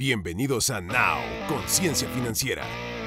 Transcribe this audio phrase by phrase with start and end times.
[0.00, 2.62] Bienvenidos a Now, Conciencia Financiera,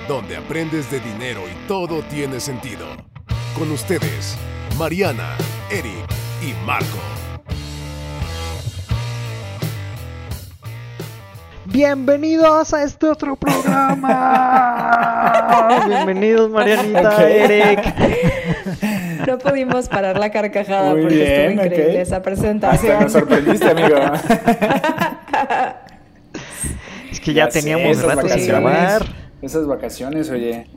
[0.07, 2.85] donde aprendes de dinero y todo tiene sentido.
[3.57, 4.37] Con ustedes,
[4.77, 5.35] Mariana,
[5.71, 6.05] Eric
[6.43, 6.99] y Marco.
[11.65, 14.05] Bienvenidos a este otro programa.
[15.87, 17.95] Bienvenidos Marianita, Eric.
[19.25, 23.01] No pudimos parar la carcajada Muy porque bien, estuvo increíble esa Hasta presentación.
[23.01, 23.95] nos sorprendiste, amigo.
[27.23, 28.47] Que ya, sé, teníamos esas rato sin vacaciones.
[28.47, 29.05] grabar.
[29.41, 30.67] Esas vacaciones, oye.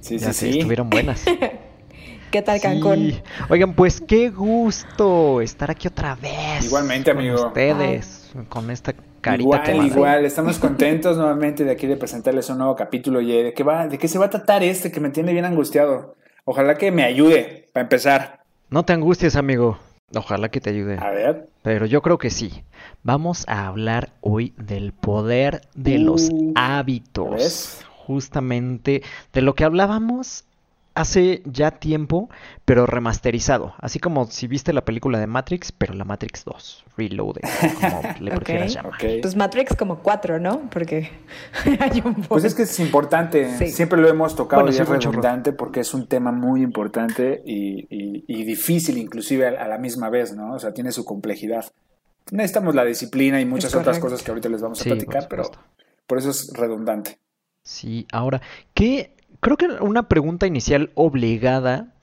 [0.00, 0.58] Sí, Ya sí, sé, sí.
[0.58, 1.24] estuvieron buenas.
[2.30, 3.10] ¿Qué tal Cancún?
[3.10, 3.22] Sí.
[3.48, 6.64] Oigan, pues qué gusto estar aquí otra vez.
[6.64, 7.46] Igualmente, con amigo.
[7.48, 9.86] ustedes, con esta carita Igual, quemada.
[9.88, 10.24] igual.
[10.24, 13.18] Estamos contentos nuevamente de aquí de presentarles un nuevo capítulo.
[13.18, 15.44] Oye, ¿de qué, va, ¿de qué se va a tratar este que me tiene bien
[15.44, 16.14] angustiado?
[16.44, 18.40] Ojalá que me ayude para empezar.
[18.70, 19.78] No te angusties, amigo.
[20.14, 20.98] Ojalá que te ayude.
[21.00, 21.48] A ver.
[21.62, 22.62] Pero yo creo que sí.
[23.02, 27.30] Vamos a hablar hoy del poder de los Uh, hábitos.
[27.30, 27.84] ¿ves?
[28.06, 30.44] Justamente de lo que hablábamos
[30.92, 32.28] hace ya tiempo,
[32.66, 33.72] pero remasterizado.
[33.78, 37.40] Así como si viste la película de Matrix, pero la Matrix 2, Reloaded,
[37.80, 38.92] como le prefieras llamar.
[38.94, 39.04] Ok.
[39.22, 40.68] Pues Matrix como cuatro, ¿no?
[40.68, 41.10] Porque
[41.80, 43.68] hay un Pues es que es importante, Sí.
[43.68, 47.86] siempre lo hemos tocado Bueno, y es redundante porque es un tema muy importante y,
[47.88, 50.52] y- y difícil inclusive a, a la misma vez, ¿no?
[50.54, 51.64] O sea, tiene su complejidad.
[52.30, 55.28] Necesitamos la disciplina y muchas otras cosas que ahorita les vamos a Sí, por platicar,
[55.28, 55.50] pero
[56.06, 57.18] por eso es redundante.
[57.62, 58.40] Sí, ahora,
[58.74, 59.16] ¿qué?
[59.40, 61.94] Creo que una pregunta inicial obligada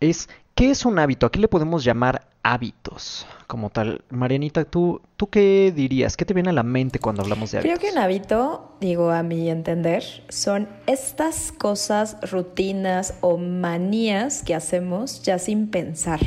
[0.00, 1.26] es, ¿qué es un hábito?
[1.26, 4.02] ¿A qué le podemos llamar hábitos como tal?
[4.10, 6.16] Marianita, ¿tú, ¿tú qué dirías?
[6.16, 7.90] ¿Qué te viene a la mente cuando hablamos de Creo hábitos?
[7.90, 15.22] que un hábito, digo a mi entender, son estas cosas, rutinas o manías que hacemos
[15.22, 16.20] ya sin pensar.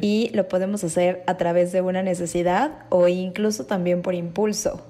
[0.00, 4.86] Y lo podemos hacer a través de una necesidad o incluso también por impulso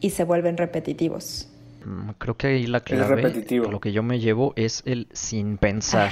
[0.00, 1.48] y se vuelven repetitivos.
[1.84, 6.10] Mm, Creo que ahí la clave, lo que yo me llevo es el sin pensar.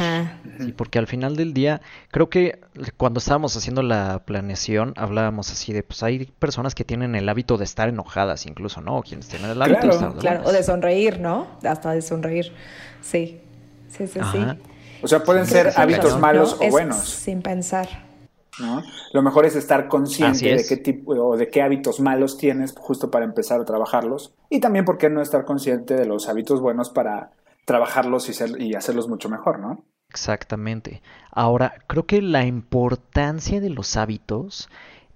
[0.58, 1.80] Sí, porque al final del día,
[2.10, 2.60] creo que
[2.96, 7.56] cuando estábamos haciendo la planeación, hablábamos así de, pues hay personas que tienen el hábito
[7.58, 8.98] de estar enojadas incluso, ¿no?
[8.98, 11.46] O quienes tienen el hábito de estar de Claro, o de sonreír, ¿no?
[11.64, 12.52] Hasta de sonreír.
[13.00, 13.40] Sí,
[13.88, 14.38] sí, sí, sí.
[15.02, 16.60] O sea, pueden Sí, ser hábitos malos ¿no?
[16.60, 18.07] o Es buenos, Sin pensar.
[18.60, 18.82] ¿No?
[19.12, 23.10] Lo mejor es estar consciente de qué tipo o de qué hábitos malos tienes justo
[23.10, 26.90] para empezar a trabajarlos y también por qué no estar consciente de los hábitos buenos
[26.90, 27.30] para
[27.64, 29.82] trabajarlos y, ser- y hacerlos mucho mejor, ¿no?
[30.10, 31.02] Exactamente.
[31.30, 34.68] Ahora, creo que la importancia de los hábitos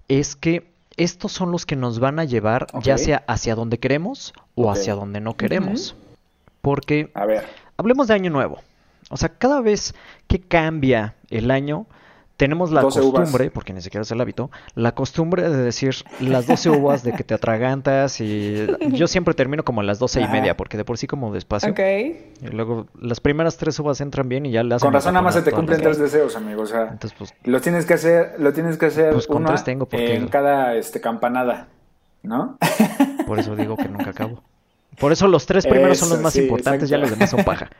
[0.07, 4.33] es que estos son los que nos van a llevar ya sea hacia donde queremos
[4.53, 5.95] o hacia donde no queremos.
[6.61, 7.45] Porque A ver.
[7.77, 8.59] hablemos de año nuevo.
[9.09, 9.95] O sea, cada vez
[10.27, 11.87] que cambia el año,
[12.37, 13.21] tenemos la 12 uvas.
[13.21, 17.13] costumbre, porque ni siquiera es el hábito, la costumbre de decir las 12 uvas de
[17.13, 20.83] que te atragantas y yo siempre termino como a las 12 y media, porque de
[20.83, 21.71] por sí como despacio.
[21.71, 21.79] Ok.
[21.79, 25.35] Y luego las primeras tres uvas entran bien y ya las Con razón nada más
[25.35, 26.63] se te cumplen tres deseos, amigo.
[26.63, 29.49] O sea, Entonces, pues, lo tienes que hacer, lo tienes que hacer Pues con una
[29.49, 31.67] tres tengo, porque- en cada este, campanada,
[32.23, 32.57] ¿no?
[33.27, 34.41] por eso digo que nunca acabo.
[34.99, 37.09] Por eso los tres primeros son los Eso, más sí, importantes, ya exacto.
[37.11, 37.69] los demás son paja.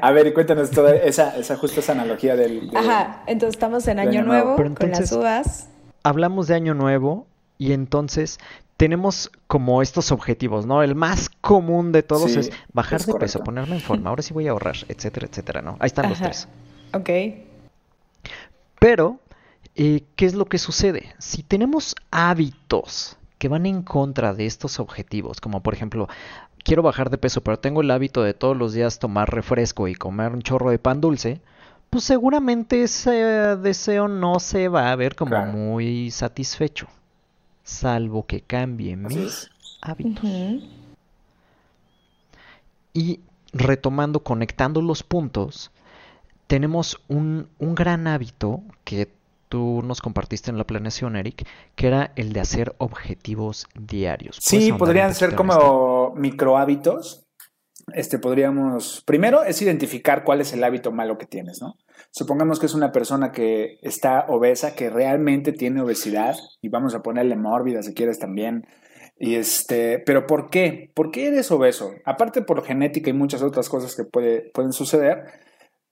[0.00, 2.70] A ver, y cuéntanos toda esa, esa justo esa analogía del...
[2.74, 4.56] Ajá, entonces estamos en Año Año Nuevo.
[4.56, 5.68] Con las uvas.
[6.02, 7.26] Hablamos de año nuevo
[7.58, 8.38] y entonces
[8.76, 10.82] tenemos como estos objetivos, ¿no?
[10.82, 14.22] El más común de todos Sí, es bajar es de peso, ponerme en forma, ahora
[14.22, 15.76] sí voy a ahorrar, etcétera, etcétera, ¿no?
[15.80, 16.30] Ahí están los Ajá.
[16.30, 16.48] tres.
[16.92, 17.10] Ok.
[18.78, 19.18] Pero,
[19.74, 21.14] eh, ¿qué es lo que sucede?
[21.18, 26.08] Si tenemos hábitos que van en contra de estos objetivos, como por ejemplo,
[26.66, 29.94] quiero bajar de peso, pero tengo el hábito de todos los días tomar refresco y
[29.94, 31.40] comer un chorro de pan dulce,
[31.90, 33.12] pues seguramente ese
[33.56, 35.52] deseo no se va a ver como Claro.
[35.52, 36.88] muy satisfecho,
[37.62, 39.48] salvo que cambie mis
[39.80, 40.24] hábitos.
[42.92, 43.20] Y
[43.52, 45.70] retomando, conectando los puntos,
[46.48, 49.08] tenemos un, un gran hábito que
[49.48, 51.46] tú nos compartiste en la planeación, Eric,
[51.76, 54.40] que era el de hacer objetivos diarios.
[54.50, 55.40] ¿Puedes Sí, podrían ser en esto?
[56.16, 57.22] Micro hábitos.
[57.94, 59.04] Este podríamos.
[59.06, 61.74] Primero es identificar cuál es el hábito malo que tienes, ¿no?
[62.10, 67.02] Supongamos que es una persona que está obesa, que realmente tiene obesidad, y vamos a
[67.02, 68.66] ponerle mórbida si quieres también.
[69.18, 70.90] Y este, pero ¿por qué?
[70.94, 71.92] ¿Por qué eres obeso?
[72.04, 75.24] Aparte por genética y muchas otras cosas que puede- pueden suceder,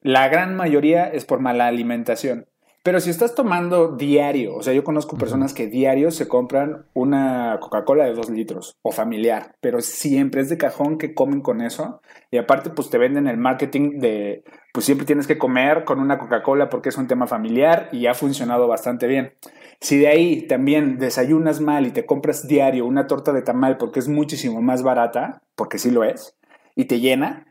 [0.00, 2.46] la gran mayoría es por mala alimentación.
[2.84, 7.56] Pero si estás tomando diario, o sea, yo conozco personas que diario se compran una
[7.58, 12.02] Coca-Cola de dos litros o familiar, pero siempre es de cajón que comen con eso.
[12.30, 14.44] Y aparte, pues te venden el marketing de,
[14.74, 18.12] pues siempre tienes que comer con una Coca-Cola porque es un tema familiar y ha
[18.12, 19.32] funcionado bastante bien.
[19.80, 23.98] Si de ahí también desayunas mal y te compras diario una torta de tamal porque
[23.98, 26.36] es muchísimo más barata, porque sí lo es,
[26.76, 27.46] y te llena,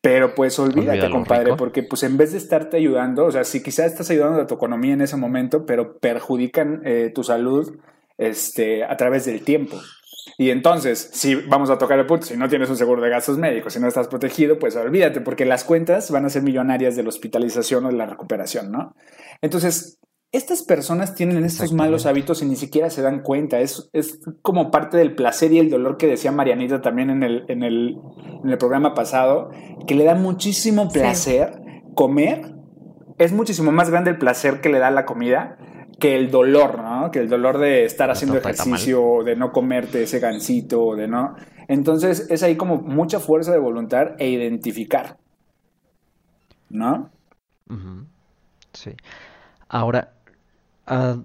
[0.00, 3.86] pero pues olvídate, compadre, porque pues en vez de estarte ayudando, o sea, si quizás
[3.86, 7.78] estás ayudando a tu economía en ese momento, pero perjudican eh, tu salud
[8.16, 9.76] este, a través del tiempo.
[10.36, 13.38] Y entonces, si vamos a tocar el punto, si no tienes un seguro de gastos
[13.38, 17.02] médicos, si no estás protegido, pues olvídate, porque las cuentas van a ser millonarias de
[17.02, 18.94] la hospitalización o de la recuperación, ¿no?
[19.40, 19.97] Entonces,
[20.30, 23.60] estas personas tienen estos malos hábitos y ni siquiera se dan cuenta.
[23.60, 27.44] Es, es, como parte del placer y el dolor que decía Marianita también en el,
[27.48, 27.96] en el,
[28.44, 29.50] en el programa pasado,
[29.86, 31.60] que le da muchísimo placer
[31.94, 32.54] comer.
[33.18, 35.58] Es muchísimo más grande el placer que le da la comida
[35.98, 37.10] que el dolor, ¿no?
[37.10, 41.34] Que el dolor de estar haciendo ejercicio, de no comerte ese gansito, de no.
[41.66, 45.18] Entonces es ahí como mucha fuerza de voluntad e identificar,
[46.70, 47.10] ¿no?
[48.72, 48.92] Sí.
[49.68, 50.14] Ahora,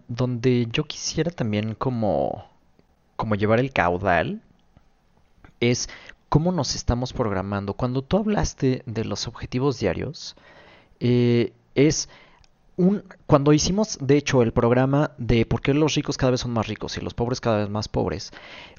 [0.08, 2.46] donde yo quisiera también como,
[3.16, 4.42] como llevar el caudal
[5.60, 5.90] es
[6.30, 7.74] cómo nos estamos programando.
[7.74, 10.36] Cuando tú hablaste de los objetivos diarios,
[11.00, 12.10] eh, es
[12.76, 16.52] un, cuando hicimos, de hecho, el programa de por qué los ricos cada vez son
[16.52, 18.32] más ricos y los pobres cada vez más pobres,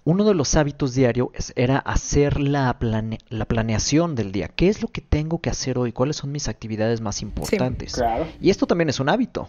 [0.03, 2.77] uno de los hábitos diarios era hacer la,
[3.29, 4.49] la planeación del día.
[4.49, 5.93] ¿Qué es lo que tengo que hacer hoy?
[5.93, 8.03] ¿Cuáles son mis actividades más importantes?
[8.41, 9.49] Y esto también es un hábito.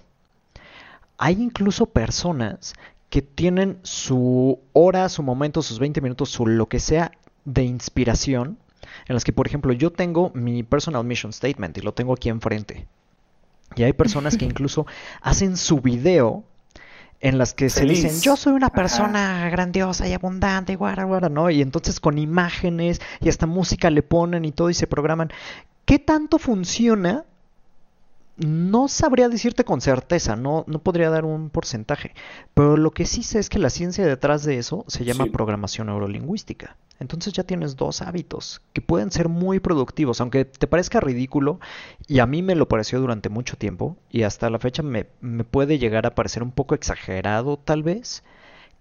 [1.18, 2.74] Hay incluso personas
[3.10, 7.12] que tienen su hora, su momento, sus 20 minutos, su lo que sea
[7.46, 8.58] de inspiración,
[9.08, 12.30] en las que, por ejemplo, yo tengo mi personal mission statement y lo tengo aquí
[12.30, 12.88] enfrente.
[13.76, 14.86] Y hay personas que incluso
[15.22, 16.44] hacen su video
[17.22, 21.30] en las que se dicen, yo soy una persona grandiosa y abundante y guara, guara,
[21.30, 21.50] ¿no?
[21.50, 25.32] Y entonces con imágenes y hasta música le ponen y todo y se programan.
[25.86, 27.26] ¿Qué tanto funciona
[28.38, 32.14] no sabría decirte con certeza, no, no podría dar un porcentaje,
[32.54, 35.88] pero lo que sí sé es que la ciencia detrás de eso se llama programación
[35.88, 36.76] neurolingüística.
[37.00, 41.60] Entonces ya tienes dos hábitos que pueden ser muy productivos, aunque te parezca ridículo,
[42.08, 45.44] y a mí me lo pareció durante mucho tiempo, y hasta la fecha me, me
[45.44, 48.24] puede llegar a parecer un poco exagerado tal vez,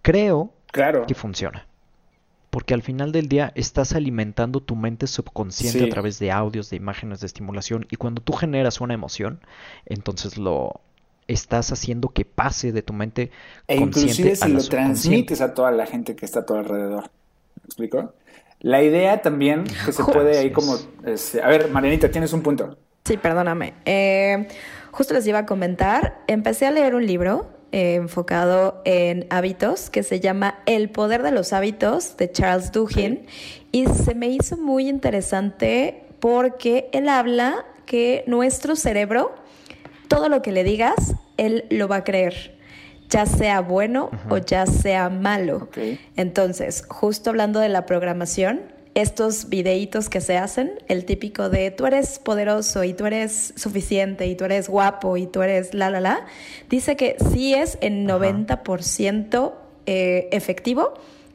[0.03, 0.53] creo
[1.07, 1.67] que funciona
[2.55, 6.77] porque al final del día estás alimentando tu mente subconsciente a través de audios, de
[6.77, 9.41] imágenes, de estimulación, y cuando tú generas una emoción,
[9.87, 10.81] entonces lo
[11.27, 13.33] estás haciendo que pase de tu mente
[13.67, 17.11] e inclusive si lo transmites a toda la gente que está a tu alrededor.
[17.56, 18.15] ¿Me explico?
[18.61, 20.77] La idea también que se puede ahí como...
[21.05, 22.79] Este, a ver, Marianita, tienes un punto.
[23.05, 23.75] Sí, perdóname.
[23.85, 24.47] Eh,
[24.93, 30.05] justo les iba a comentar, empecé a leer un libro eh, enfocado en hábitos que
[30.05, 33.26] se llama El poder de los hábitos de Charles Duhigg.
[33.73, 39.35] Y se me hizo muy interesante porque él habla que nuestro cerebro,
[40.06, 42.55] todo lo que le digas, él lo va a creer
[43.09, 45.69] ya sea bueno o ya sea malo.
[46.17, 48.62] Entonces, justo hablando de la programación,
[48.94, 54.26] estos videitos que se hacen, el típico de tú eres poderoso y tú eres suficiente
[54.26, 56.26] y tú eres guapo y tú eres la, la, la,
[56.70, 59.52] dice que sí es en 90%
[59.87, 60.94] eh, efectivo,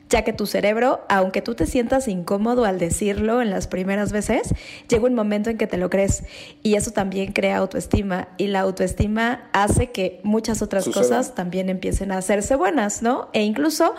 [0.09, 4.55] ya que tu cerebro, aunque tú te sientas incómodo al decirlo en las primeras veces,
[4.89, 6.23] llega un momento en que te lo crees.
[6.63, 8.29] Y eso también crea autoestima.
[8.37, 13.29] Y la autoestima hace que muchas otras cosas también empiecen a hacerse buenas, ¿no?
[13.33, 13.93] E incluso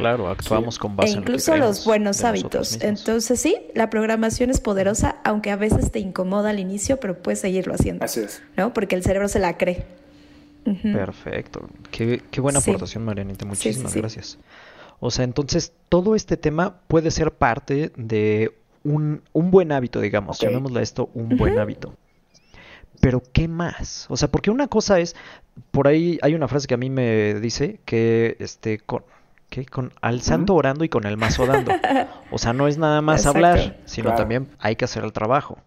[0.00, 2.80] Claro, actuamos con base e incluso en los buenos hábitos.
[2.82, 7.40] Entonces sí, la programación es poderosa, aunque a veces te incomoda al inicio, pero puedes
[7.40, 8.04] seguirlo haciendo.
[8.04, 8.42] Así es.
[8.56, 8.72] ¿No?
[8.72, 9.84] Porque el cerebro se la cree.
[10.64, 11.68] Perfecto.
[11.90, 13.44] Qué, buena aportación, Marianita.
[13.44, 14.38] Muchísimas gracias.
[15.00, 20.38] O sea, entonces todo este tema puede ser parte de un, buen hábito, digamos.
[20.38, 21.94] Llamémosle esto un buen hábito.
[23.00, 24.06] Pero ¿qué más?
[24.10, 25.16] O sea, porque una cosa es,
[25.70, 29.02] por ahí hay una frase que a mí me dice que este con
[29.50, 29.66] ¿Qué?
[29.66, 31.72] Con al santo orando y con el mazo dando.
[32.30, 35.58] O sea, no es nada más hablar, sino también hay que hacer el trabajo.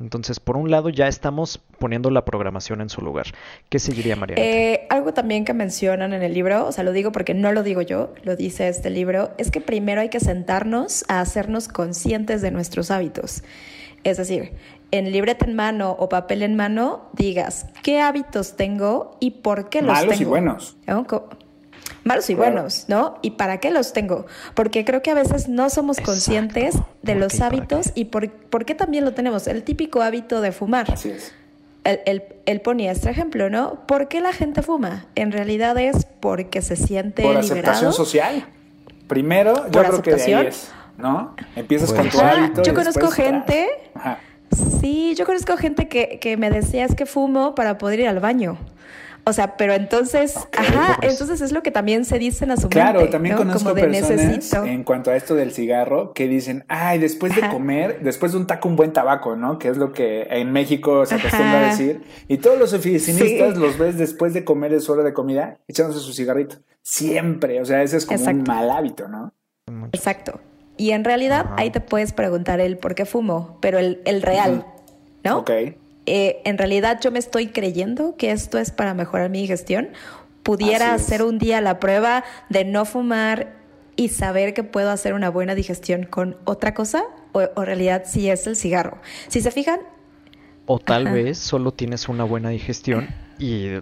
[0.00, 3.26] Entonces, por un lado, ya estamos poniendo la programación en su lugar.
[3.68, 4.36] ¿Qué seguiría, María?
[4.38, 7.62] Eh, algo también que mencionan en el libro, o sea, lo digo porque no lo
[7.62, 12.42] digo yo, lo dice este libro, es que primero hay que sentarnos a hacernos conscientes
[12.42, 13.44] de nuestros hábitos.
[14.02, 14.54] Es decir,
[14.90, 19.82] en libreta en mano o papel en mano, digas qué hábitos tengo y por qué
[19.82, 20.06] los tengo.
[20.06, 20.76] Malos y buenos
[22.04, 23.18] malos y buenos, ¿no?
[23.22, 24.26] ¿Y para qué los tengo?
[24.54, 28.30] Porque creo que a veces no somos conscientes de los hábitos y por,
[28.64, 29.46] qué también lo tenemos.
[29.46, 30.90] El típico hábito de fumar.
[30.90, 31.32] Así es.
[31.84, 33.86] él, ponía este ejemplo, ¿no?
[33.86, 35.06] ¿Por qué la gente fuma?
[35.14, 38.46] En realidad es porque se siente Por aceptación social.
[39.08, 41.34] Primero, yo creo que de ahí es, ¿no?
[41.56, 42.62] Empiezas con tu hábito.
[42.62, 43.68] Yo conozco gente...
[44.80, 48.20] Sí, yo conozco gente que, que me decía es que fumo para poder ir al
[48.20, 48.58] baño.
[49.24, 53.08] O sea, pero entonces, ajá, entonces es lo que también se dice en la Claro,
[53.08, 58.00] también conozco personas en cuanto a esto del cigarro que dicen, ay, después de comer,
[58.02, 59.58] después de un taco, un buen tabaco, ¿no?
[59.58, 62.02] Que es lo que en México se acostumbra a decir.
[62.26, 66.12] Y todos los oficinistas los ves después de comer, es hora de comida, echándose su
[66.12, 66.56] cigarrito.
[66.82, 69.32] Siempre, o sea, ese es como un mal hábito, ¿no?
[69.92, 70.40] Exacto.
[70.76, 74.66] Y en realidad ahí te puedes preguntar el por qué fumo, pero el, el real,
[75.22, 75.38] ¿no?
[75.38, 75.50] Ok.
[76.06, 79.90] Eh, en realidad yo me estoy creyendo que esto es para mejorar mi digestión,
[80.42, 83.54] pudiera hacer un día la prueba de no fumar
[83.94, 88.28] y saber que puedo hacer una buena digestión con otra cosa, o, en realidad si
[88.30, 88.98] es el cigarro.
[89.28, 89.80] Si se fijan...
[90.66, 93.80] O tal vez solo tienes una buena digestión y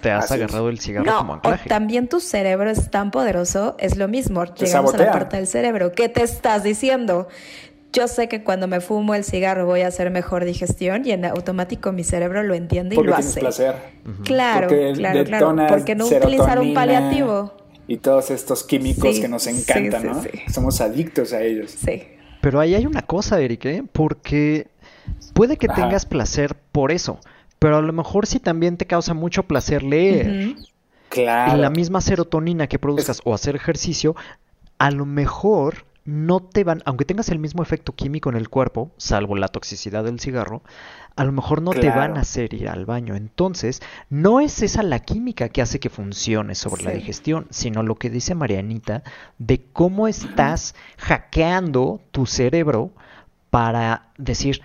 [0.00, 1.66] te has agarrado el cigarro como anclaje.
[1.66, 4.44] O también tu cerebro es tan poderoso, es lo mismo.
[4.44, 5.92] Llegamos a la parte del cerebro.
[5.92, 7.28] ¿Qué te estás diciendo?
[7.92, 11.24] Yo sé que cuando me fumo el cigarro voy a hacer mejor digestión y en
[11.24, 13.40] automático mi cerebro lo entiende y lo hace.
[13.40, 13.74] placer.
[14.24, 15.66] Claro, claro, claro.
[15.68, 17.54] Porque no utilizar un paliativo.
[17.86, 20.22] Y todos estos químicos que nos encantan, ¿no?
[20.52, 21.72] Somos adictos a ellos.
[21.72, 22.04] Sí.
[22.40, 23.84] Pero ahí hay una cosa, Eric, ¿eh?
[23.92, 24.68] porque
[25.34, 27.18] puede que tengas placer por eso,
[27.58, 30.54] pero a lo mejor si también te causa mucho placer leer.
[31.08, 31.56] Claro.
[31.56, 34.14] Y la misma serotonina que produzcas o hacer ejercicio,
[34.78, 38.90] a lo mejor no te van, aunque tengas el mismo efecto químico en el cuerpo,
[38.96, 40.62] salvo la toxicidad del cigarro,
[41.14, 43.14] a lo mejor no te van a hacer ir al baño.
[43.14, 47.94] Entonces, no es esa la química que hace que funcione sobre la digestión, sino lo
[47.94, 49.04] que dice Marianita
[49.38, 52.90] de cómo estás hackeando tu cerebro
[53.50, 54.62] para decir,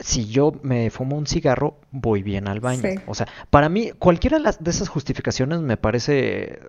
[0.00, 3.02] si yo me fumo un cigarro, voy bien al baño.
[3.06, 6.60] O sea, para mí, cualquiera de esas justificaciones me parece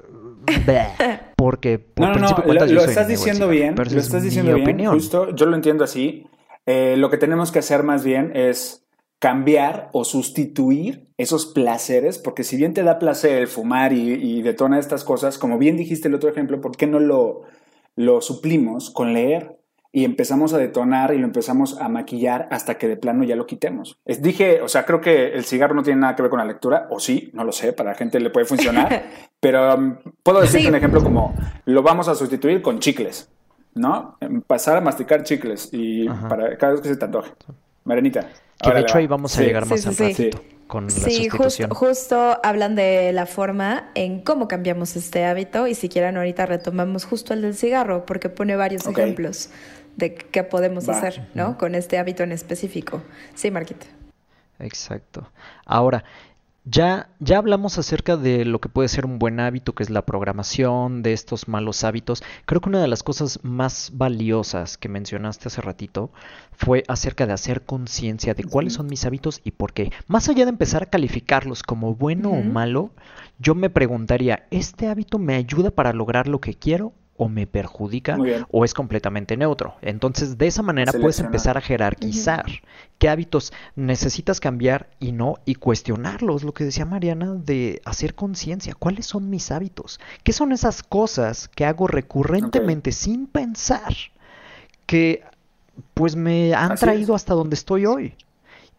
[1.40, 5.56] porque por no, no, lo, estás diciendo bien, lo estás diciendo bien, justo, yo lo
[5.56, 6.28] entiendo así.
[6.66, 8.86] Eh, lo que tenemos que hacer más bien es
[9.20, 14.42] cambiar o sustituir esos placeres, porque si bien te da placer el fumar y, y
[14.42, 17.44] detona estas cosas, como bien dijiste el otro ejemplo, ¿por qué no lo,
[17.96, 19.60] lo suplimos con leer?
[19.92, 23.48] y empezamos a detonar y lo empezamos a maquillar hasta que de plano ya lo
[23.48, 24.00] quitemos.
[24.06, 26.88] dije, o sea, creo que el cigarro no tiene nada que ver con la lectura,
[26.92, 29.06] o sí, no lo sé, para la gente le puede funcionar,
[29.40, 31.34] pero um, puedo decirte un ejemplo como
[31.66, 33.30] lo vamos a sustituir con chicles,
[33.76, 34.18] ¿no?
[34.48, 37.32] Pasar a masticar chicles y para cada vez que se te antoje.
[37.84, 38.28] Marenita.
[38.62, 40.32] Que de hecho ahí vamos a llegar más sí, al
[40.68, 46.16] con sí, justo hablan de la forma en cómo cambiamos este hábito y si quieren
[46.16, 49.50] ahorita retomamos justo el del cigarro porque pone varios ejemplos
[49.96, 51.58] de qué podemos hacer, ¿no?
[51.58, 53.02] Con este hábito en específico.
[53.34, 53.88] Sí, Marquita.
[54.60, 55.32] Exacto.
[55.66, 56.04] Ahora,
[56.70, 60.06] ya, ya hablamos acerca de lo que puede ser un buen hábito, que es la
[60.06, 62.24] programación de estos malos hábitos.
[62.46, 66.12] Creo que una de las cosas más valiosas que mencionaste hace ratito
[66.52, 69.92] fue acerca de hacer conciencia de cuáles son mis hábitos y por qué.
[70.08, 72.92] Más allá de empezar a calificarlos como bueno o malo,
[73.40, 78.18] yo me preguntaría, ¿este hábito me ayuda para lograr lo que quiero o me perjudica
[78.50, 79.76] o es completamente neutro.
[79.82, 82.46] Entonces, de esa manera puedes empezar a jerarquizar
[82.98, 88.74] qué hábitos necesitas cambiar y no, y cuestionarlos, lo que decía Mariana, de hacer conciencia,
[88.74, 93.94] cuáles son mis hábitos, qué son esas cosas que hago recurrentemente sin pensar
[94.86, 95.24] que
[95.94, 98.16] pues me han traído hasta donde estoy hoy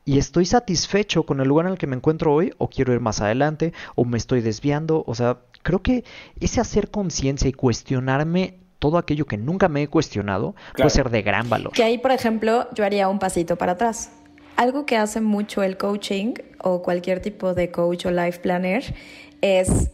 [0.07, 3.01] y estoy satisfecho con el lugar en el que me encuentro hoy o quiero ir
[3.01, 6.05] más adelante o me estoy desviando, o sea, creo que
[6.41, 11.23] ese hacer conciencia y cuestionarme todo aquello que nunca me he cuestionado puede ser de
[11.23, 11.73] gran valor.
[11.73, 14.11] Que ahí, por ejemplo, yo haría un pasito para atrás.
[14.57, 18.95] Algo que hace mucho el coaching o cualquier tipo de coach o life planner
[19.41, 19.91] es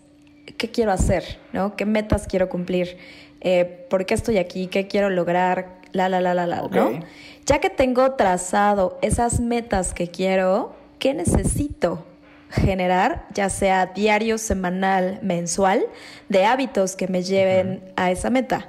[0.56, 1.76] qué quiero hacer, ¿no?
[1.76, 2.96] ¿Qué metas quiero cumplir?
[3.40, 4.68] Eh, ¿Por qué estoy aquí?
[4.68, 5.76] ¿Qué quiero lograr?
[5.92, 7.00] La, la, la, la, la, ¿no?
[7.46, 12.04] Ya que tengo trazado esas metas que quiero, ¿qué necesito?
[12.50, 15.86] Generar, ya sea diario, semanal, mensual,
[16.28, 18.68] de hábitos que me lleven a esa meta.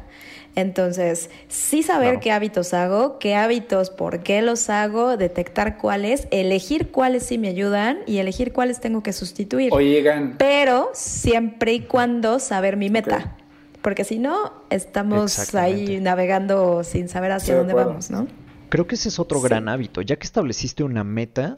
[0.58, 6.90] Entonces, sí saber qué hábitos hago, qué hábitos, por qué los hago, detectar cuáles, elegir
[6.90, 9.72] cuáles sí me ayudan y elegir cuáles tengo que sustituir.
[9.72, 10.34] O llegan.
[10.40, 13.38] Pero siempre y cuando saber mi meta.
[13.84, 18.28] Porque si no, estamos ahí navegando sin saber hacia dónde vamos, ¿no?
[18.70, 20.02] Creo que ese es otro gran hábito.
[20.02, 21.58] Ya que estableciste una meta,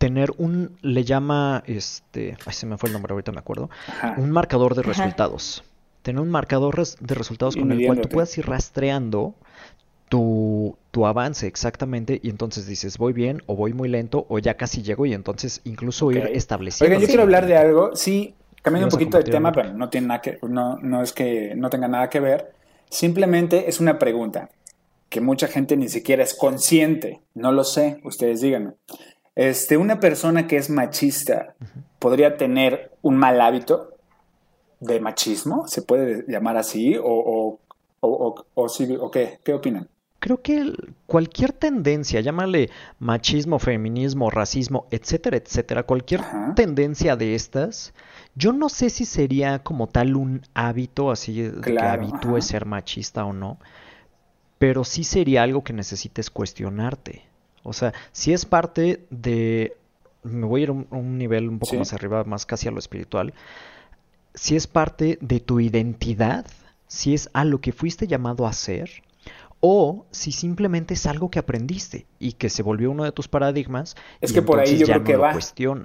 [0.00, 3.68] tener un, le llama, este, ay, se me fue el nombre, ahorita me acuerdo,
[4.16, 5.62] un marcador de resultados.
[6.00, 9.34] Tener un marcador de resultados con el cual tú puedas ir rastreando
[10.08, 14.54] tu, tu avance exactamente y entonces dices voy bien o voy muy lento o ya
[14.54, 16.88] casi llego y entonces incluso ir estableciendo.
[16.90, 20.06] Oigan, yo quiero hablar de algo, sí, cambiando un poquito de tema, pero no tiene
[20.06, 22.54] nada que, no, no es que no tenga nada que ver,
[22.88, 24.48] simplemente es una pregunta
[25.10, 28.72] que mucha gente ni siquiera es consciente, no lo sé, ustedes díganme.
[29.34, 31.54] Este, una persona que es machista
[31.98, 33.94] podría tener un mal hábito
[34.80, 37.58] de machismo, se puede llamar así, o, o,
[38.00, 39.88] o, o, qué, qué opinan?
[40.20, 40.72] creo que
[41.06, 42.70] cualquier tendencia, llámale
[43.00, 46.20] machismo, feminismo, racismo, etcétera, etcétera, cualquier
[46.54, 47.94] tendencia de estas,
[48.36, 53.32] yo no sé si sería como tal un hábito, así que habitúe ser machista o
[53.32, 53.58] no,
[54.58, 57.29] pero sí sería algo que necesites cuestionarte.
[57.62, 59.76] O sea, si es parte de,
[60.22, 62.78] me voy a ir a un, nivel un poco más arriba, más casi a lo
[62.78, 63.34] espiritual,
[64.34, 66.46] si es parte de tu identidad,
[66.86, 68.90] si es a lo que fuiste llamado a ser,
[69.60, 73.94] o si simplemente es algo que aprendiste y que se volvió uno de tus paradigmas.
[74.22, 75.38] Es que por ahí yo creo que va.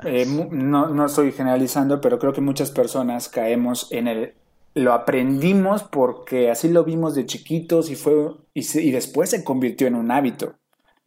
[0.05, 4.33] Eh, no, no estoy generalizando, pero creo que muchas personas caemos en el
[4.75, 9.95] lo aprendimos porque así lo vimos de chiquitos y fue y, después se convirtió en
[9.95, 10.55] un hábito,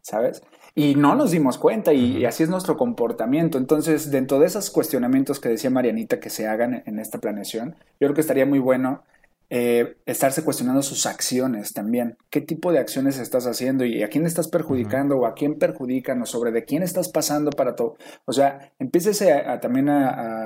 [0.01, 0.43] ¿sabes?
[0.79, 3.59] Y no nos dimos cuenta y, así es nuestro comportamiento.
[3.59, 8.07] Entonces, dentro de esos cuestionamientos que decía Marianita que se hagan en esta planeación, yo
[8.07, 9.03] creo que estaría muy bueno
[9.51, 12.17] eh, estarse cuestionando sus acciones también.
[12.31, 16.23] ¿Qué tipo de acciones estás haciendo y a quién estás perjudicando o a quién perjudican
[16.23, 17.97] o sobre de quién estás pasando para todo?
[18.25, 19.89] O sea, empieces a, también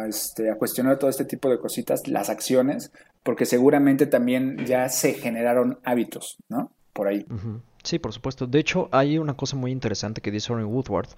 [0.08, 2.90] este, a, cuestionar todo este tipo de cositas, las acciones,
[3.22, 6.72] porque seguramente también ya se generaron hábitos, ¿no?
[6.92, 7.26] Por ahí.
[7.82, 8.46] Sí, por supuesto.
[8.46, 11.08] De hecho, hay una cosa muy interesante que dice Ronnie Woodward,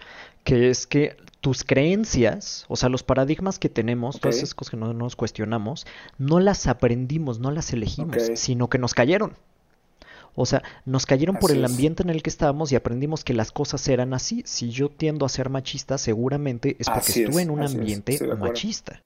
[0.45, 4.77] que es que tus creencias, o sea, los paradigmas que tenemos, todas esas cosas que
[4.77, 5.87] no nos cuestionamos,
[6.19, 9.35] no las aprendimos, no las elegimos, sino que nos cayeron.
[10.37, 13.53] O sea, nos cayeron por el ambiente en el que estábamos y aprendimos que las
[13.53, 14.43] cosas eran así.
[14.47, 19.03] Si yo tiendo a ser machista, seguramente es porque estuve en un ambiente machista.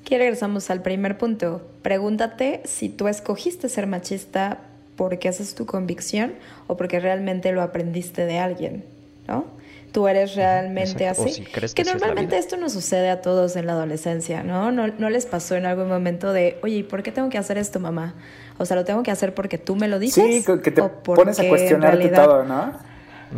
[0.00, 1.62] Aquí regresamos al primer punto.
[1.82, 4.71] Pregúntate si tú escogiste ser machista
[5.02, 6.34] porque haces tu convicción
[6.68, 8.84] o porque realmente lo aprendiste de alguien,
[9.26, 9.46] ¿no?
[9.90, 11.44] Tú eres realmente así.
[11.74, 14.70] que, normalmente esto nos sucede a todos en la adolescencia, ¿no?
[14.70, 14.86] ¿no?
[14.86, 15.10] ¿no?
[15.10, 18.14] les pasó en algún momento de, oye, ¿y por qué tengo que hacer esto, mamá?
[18.58, 20.24] O sea, ¿lo tengo que hacer porque tú me lo dices?
[20.24, 22.72] Sí, que te pones a cuestionarte todo, ¿no?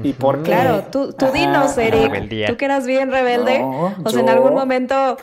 [0.03, 0.51] ¿Y por qué?
[0.51, 2.47] Claro, tú, tú dinos, Eric.
[2.49, 3.61] Tú que eras bien rebelde.
[3.63, 5.17] o sea, en algún momento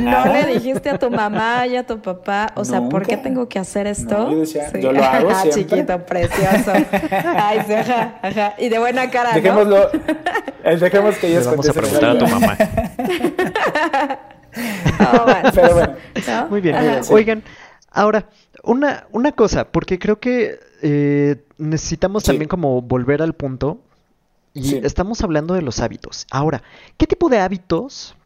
[0.00, 3.48] no le dijiste a tu mamá y a tu papá, o sea, ¿por qué tengo
[3.48, 4.30] que hacer esto?
[4.30, 5.66] yo, decía, yo lo hago siempre.
[5.66, 6.72] Chiquito, precioso.
[7.10, 8.54] Ay, sí, ajá, ajá.
[8.58, 9.90] Y de buena cara, Dejémoslo,
[10.64, 12.56] eh, dejemos que ellos Vamos a preguntar a tu mamá.
[15.00, 15.94] oh, Pero bueno.
[16.50, 16.76] Muy bien.
[17.10, 17.42] Oigan,
[17.90, 18.26] ahora,
[18.64, 23.85] una, una cosa, porque creo que eh, necesitamos también como volver al punto
[24.56, 26.26] y estamos hablando de los hábitos.
[26.30, 26.62] Ahora,
[26.96, 28.16] ¿qué tipo de hábitos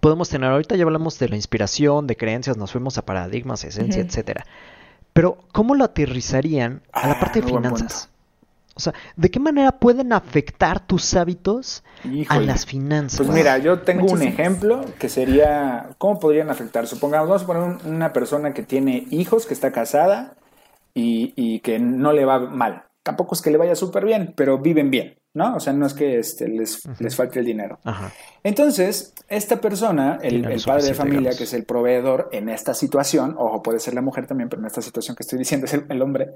[0.00, 0.50] podemos tener?
[0.50, 4.44] Ahorita ya hablamos de la inspiración, de creencias, nos fuimos a paradigmas, esencia, etcétera.
[5.12, 8.08] Pero, ¿cómo lo aterrizarían a la ah, parte de finanzas?
[8.74, 11.84] O sea, ¿de qué manera pueden afectar tus hábitos
[12.28, 13.18] a las finanzas?
[13.18, 16.88] Pues mira, yo tengo un ejemplo que sería, ¿cómo podrían afectar?
[16.88, 20.34] Supongamos, vamos a poner una persona que tiene hijos, que está casada
[20.94, 22.84] y, y que no le va mal.
[23.02, 25.21] Tampoco es que le vaya súper bien, pero viven bien.
[25.34, 25.56] ¿No?
[25.56, 27.78] O sea, no es que este, les, les falte el dinero.
[28.42, 33.62] Entonces, esta persona, el, padre de familia, que es el proveedor en esta situación, ojo,
[33.62, 36.32] puede ser la mujer también, pero en esta situación que estoy diciendo es el, hombre,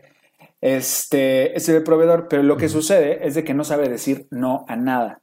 [0.60, 4.64] este, es el proveedor, pero lo que sucede es de que no sabe decir no
[4.68, 5.20] a nada.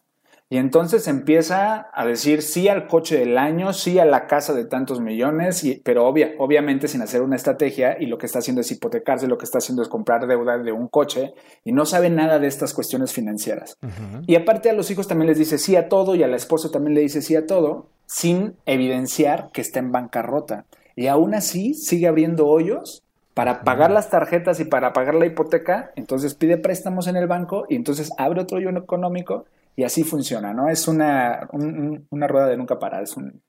[0.53, 4.65] Y entonces empieza a decir sí al coche del año, sí a la casa de
[4.65, 8.71] tantos millones, pero obvia, obviamente sin hacer una estrategia y lo que está haciendo es
[8.71, 12.37] hipotecarse, lo que está haciendo es comprar deuda de un coche y no sabe nada
[12.37, 13.79] de estas cuestiones financieras.
[14.27, 16.69] Y aparte a los hijos también les dice sí a todo y a la esposa
[16.69, 20.65] también le dice sí a todo sin evidenciar que está en bancarrota.
[20.95, 23.01] Y aún así sigue abriendo hoyos
[23.33, 27.65] para pagar las tarjetas y para pagar la hipoteca, entonces pide préstamos en el banco
[27.69, 30.69] y entonces abre otro hoyo económico y así funciona, ¿no?
[30.69, 33.41] Es una, una rueda de nunca parar, es un,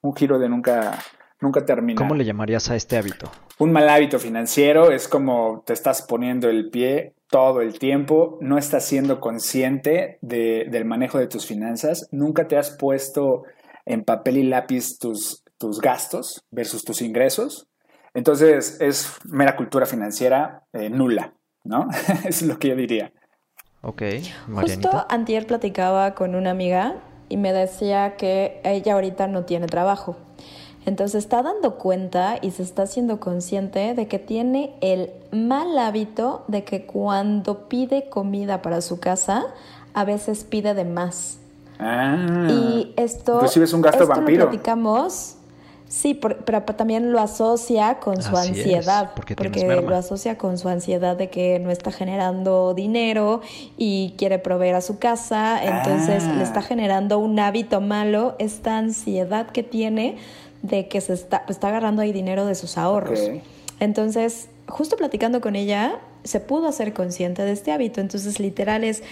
[0.00, 0.98] un giro de nunca,
[1.40, 1.98] nunca terminar.
[1.98, 3.30] ¿Cómo le llamarías a este hábito?
[3.58, 8.58] Un mal hábito financiero es como te estás poniendo el pie todo el tiempo, no
[8.58, 13.44] estás siendo consciente de, del manejo de tus finanzas, nunca te has puesto
[13.86, 17.68] en papel y lápiz tus, tus gastos versus tus ingresos.
[18.14, 21.88] Entonces es mera cultura financiera eh, nula, ¿no?
[22.24, 23.12] es lo que yo diría.
[23.84, 24.02] Ok,
[24.54, 26.94] Justo antier platicaba con una amiga
[27.28, 30.16] y me decía que ella ahorita no tiene trabajo.
[30.86, 36.44] Entonces está dando cuenta y se está haciendo consciente de que tiene el mal hábito
[36.48, 39.46] de que cuando pide comida para su casa,
[39.94, 41.38] a veces pide de más.
[41.78, 42.46] Ah.
[42.48, 44.44] Y esto, Inclusive es un gasto esto vampiro.
[44.44, 45.36] lo platicamos.
[45.92, 50.56] Sí, por- pero también lo asocia con su Así es, ansiedad, porque lo asocia con
[50.56, 53.42] su ansiedad de que no está generando dinero
[53.76, 56.32] y quiere proveer a su casa, entonces Ah.
[56.32, 60.16] le está generando un hábito malo, esta ansiedad que tiene
[60.62, 63.20] de que se está, está agarrando ahí dinero de sus ahorros.
[63.78, 68.00] Entonces, justo platicando con ella, se pudo hacer consciente de este hábito.
[68.00, 69.02] Entonces, literal es,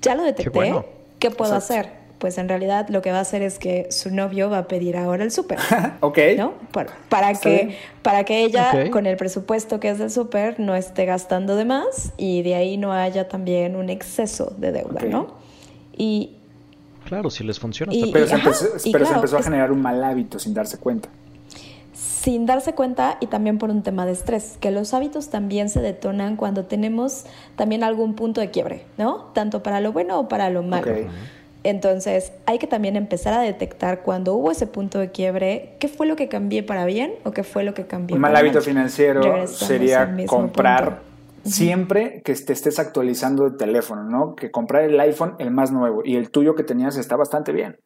[0.00, 0.86] ya lo detecté, bueno.
[1.18, 1.74] ¿qué puedo Exacto.
[1.80, 1.99] hacer?
[2.20, 4.96] Pues en realidad lo que va a hacer es que su novio va a pedir
[4.96, 5.58] ahora el súper.
[6.00, 6.18] ok.
[6.36, 6.52] ¿no?
[6.70, 7.40] Para, para bien.
[7.70, 11.64] que, para que ella, con el presupuesto que es del súper, no esté gastando de
[11.64, 15.08] más y de ahí no haya también un exceso de deuda, Ok.
[15.10, 15.26] ¿no?
[15.96, 16.36] Y
[17.06, 19.40] Claro, si les funciona, Y- Pero, se ajá, empezó, y pero se claro, empezó a
[19.40, 21.08] es- generar un mal hábito sin darse cuenta.
[21.94, 25.80] sin darse cuenta y también por un tema de estrés, que los hábitos también se
[25.80, 27.24] detonan cuando tenemos
[27.56, 29.30] también algún punto de quiebre, ¿no?
[29.32, 30.92] Tanto para lo bueno o para lo malo.
[30.92, 31.08] Ok.
[31.62, 36.06] Entonces, hay que también empezar a detectar cuando hubo ese punto de quiebre, qué fue
[36.06, 38.54] lo que cambié para bien o qué fue lo que cambié Un mal para hábito
[38.58, 38.62] mal.
[38.64, 41.00] financiero Regresamos sería comprar
[41.42, 41.50] punto.
[41.50, 44.34] siempre que te estés actualizando el teléfono, ¿no?
[44.36, 47.76] Que comprar el iPhone el más nuevo y el tuyo que tenías está bastante bien.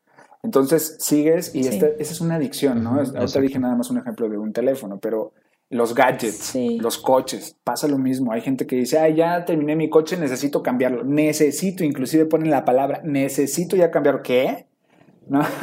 [0.45, 1.71] Entonces sigues y Sí.
[1.71, 3.01] esta- esa es una adicción, ¿no?
[3.01, 5.33] Ahorita dije nada más un ejemplo de un teléfono, pero
[5.75, 6.79] los gadgets, Sí.
[6.81, 8.33] los coches, pasa lo mismo.
[8.33, 11.03] Hay gente que dice, ay, ya terminé mi coche, necesito cambiarlo.
[11.03, 14.23] Necesito, inclusive ponen la palabra, necesito ya cambiarlo.
[14.23, 14.67] ¿Qué?
[15.27, 15.41] ¿No?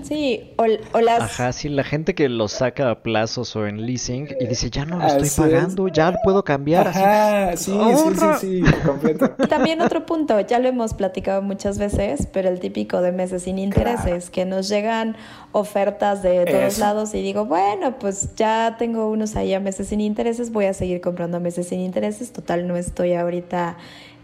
[0.00, 0.64] Sí, o,
[0.96, 1.20] o las...
[1.20, 4.86] Ajá, sí, la gente que lo saca a plazos o en leasing y dice, ya
[4.86, 5.34] no lo Así estoy es.
[5.36, 6.88] pagando, ya lo puedo cambiar.
[6.88, 7.00] así.
[7.02, 9.34] Ajá, sí, sí, sí, sí, completo.
[9.38, 13.42] Y también otro punto, ya lo hemos platicado muchas veces, pero el típico de meses
[13.42, 15.16] sin intereses, que nos llegan
[15.52, 16.80] ofertas de todos Eso.
[16.80, 20.74] lados y digo, bueno, pues ya tengo unos ahí a meses sin intereses, voy a
[20.74, 23.76] seguir comprando a meses sin intereses, total no estoy ahorita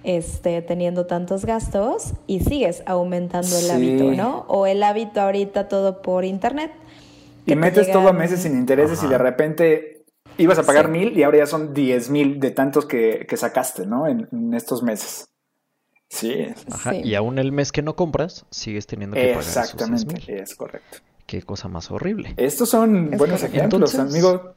[0.04, 3.70] este, teniendo tantos gastos y sigues aumentando el Sí.
[3.70, 4.44] hábito, ¿no?
[4.48, 6.72] O el hábito ahorita todo por internet.
[7.46, 10.04] Y metes todo a meses sin intereses y de repente
[10.38, 10.92] ibas a pagar Sí.
[10.92, 14.06] mil y ahora ya son diez mil de tantos que, que sacaste, ¿no?
[14.06, 15.26] En, en estos meses.
[16.08, 17.00] Sí, Ajá, Sí.
[17.02, 20.38] y aún el mes que no compras, sigues teniendo que pagar esos exactamente, 6,000.
[20.38, 20.98] es correcto.
[21.26, 22.34] Qué cosa más horrible.
[22.36, 23.58] Estos son Es buenos correcto.
[23.58, 24.54] ejemplos, Entonces, amigo,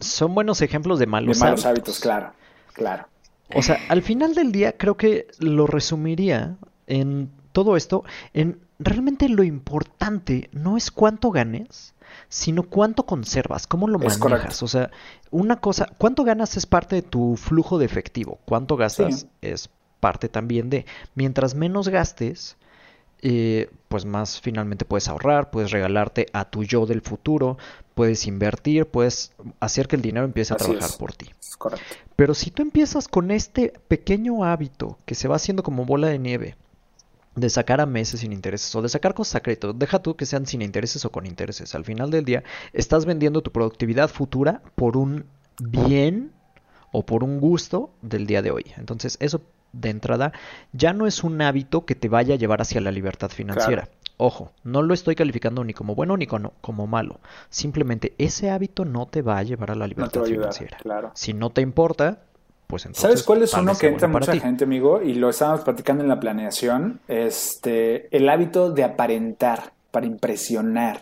[0.00, 2.32] Son buenos ejemplos de de malos, malos hábitos, claro,
[2.72, 3.06] claro.
[3.54, 9.28] O sea, al final del día creo que lo resumiría en todo esto, en realmente
[9.28, 11.94] lo importante no es cuánto ganes,
[12.28, 14.18] sino cuánto conservas, cómo lo Es manejas.
[14.18, 14.64] correcto.
[14.64, 14.90] O sea,
[15.30, 19.26] una cosa, cuánto ganas es parte de tu flujo de efectivo, cuánto gastas Sí.
[19.42, 22.56] es parte también de, mientras menos gastes,
[23.26, 27.56] eh, pues más finalmente puedes ahorrar, puedes regalarte a tu yo del futuro,
[27.94, 30.96] puedes invertir, puedes hacer que el dinero empiece a Así trabajar es.
[30.96, 31.30] por ti.
[31.40, 31.86] Es correcto.
[32.16, 36.18] Pero si tú empiezas con este pequeño hábito que se va haciendo como bola de
[36.18, 36.56] nieve,
[37.34, 40.26] de sacar a meses sin intereses o de sacar cosas a crédito, deja tú que
[40.26, 41.74] sean sin intereses o con intereses.
[41.74, 45.24] Al final del día estás vendiendo tu productividad futura por un
[45.58, 46.30] bien
[46.92, 48.66] o por un gusto del día de hoy.
[48.76, 49.40] Entonces eso
[49.74, 50.32] de entrada
[50.72, 53.88] ya no es un hábito que te vaya a llevar hacia la libertad financiera.
[54.16, 57.20] Ojo, no lo estoy calificando ni como bueno ni como, como malo.
[57.50, 60.78] Simplemente ese hábito no te va a llevar a la libertad va a ayudar, financiera.
[60.78, 61.10] claro.
[61.14, 62.18] Si no te importa,
[62.66, 63.02] pues entonces.
[63.02, 64.40] ¿Sabes cuál es uno que entra mucha ti.
[64.40, 65.02] gente, amigo?
[65.02, 67.00] Y lo estábamos platicando en la planeación.
[67.08, 71.00] Este, el hábito de aparentar para impresionar.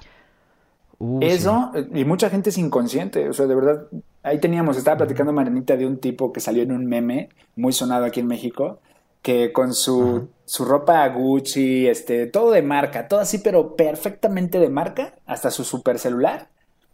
[0.98, 1.18] Uh.
[1.22, 3.86] Eso, eh, y mucha gente es inconsciente, o sea, de verdad,
[4.22, 8.04] ahí teníamos, estaba platicando Marianita de un tipo que salió en un meme muy sonado
[8.04, 8.80] aquí en México,
[9.22, 14.68] que con su, su ropa Gucci, este, todo de marca, todo así, pero perfectamente de
[14.68, 16.48] marca, hasta su super celular,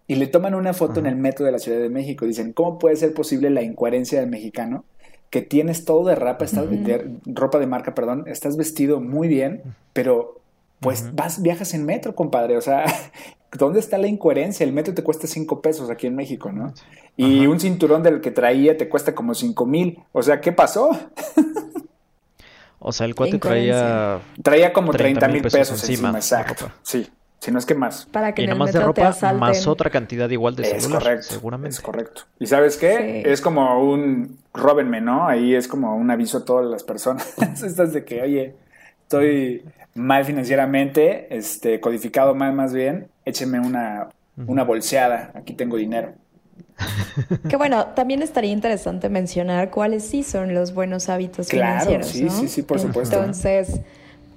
[0.07, 2.25] y le toman una foto en el metro de la Ciudad de México.
[2.25, 4.87] Dicen, ¿cómo puede ser posible la incoherencia del mexicano?
[5.29, 9.63] Que tienes todo de ropa, estás, de ropa de marca, perdón, estás vestido muy bien,
[9.93, 10.41] pero
[10.81, 12.57] pues vas, viajas en metro, compadre.
[12.57, 12.85] O sea,
[13.53, 14.65] ¿dónde está la incoherencia?
[14.65, 16.73] El metro te cuesta cinco pesos aquí en México, ¿no?
[17.17, 17.49] Y Ajá.
[17.51, 19.99] un cinturón del que traía te cuesta como cinco mil.
[20.13, 20.91] O sea, ¿qué pasó?
[22.79, 24.21] O sea, el cuate traía.
[24.43, 26.71] Traía como 30 30 mil pesos pesos, encima exacto.
[26.83, 27.09] Sí,
[27.41, 28.07] si no es que más.
[28.07, 31.03] Para que Y nomás de ropa, más otra cantidad igual de Es celular.
[31.03, 31.27] correcto.
[31.29, 31.75] Seguramente.
[31.75, 32.23] Es correcto.
[32.39, 33.23] ¿Y sabes qué?
[33.25, 33.31] Sí.
[33.31, 35.27] Es como un róbenme, ¿no?
[35.27, 37.35] Ahí es como un aviso a todas las personas.
[37.65, 38.55] Estas de que, oye,
[39.03, 44.09] estoy mal financieramente, este, codificado mal más bien, écheme una,
[44.47, 46.15] una bolseada, aquí tengo dinero.
[47.49, 52.07] Que bueno, también estaría interesante mencionar cuáles sí son los buenos hábitos Claro, financieros.
[52.09, 52.31] sí, ¿no?
[52.31, 53.17] sí, sí, por supuesto.
[53.17, 53.81] Entonces,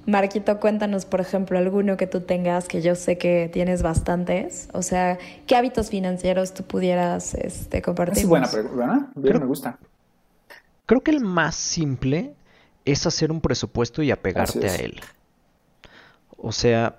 [0.07, 4.69] Marquito, cuéntanos, por ejemplo, alguno que tú tengas, que yo sé que tienes bastantes.
[4.73, 8.23] O sea, ¿qué hábitos financieros tú pudieras este, compartir?
[8.23, 9.77] Es buena pregunta, Bien, me gusta.
[10.87, 12.33] Creo que el más simple
[12.85, 14.99] es hacer un presupuesto y apegarte a él.
[16.37, 16.97] O sea...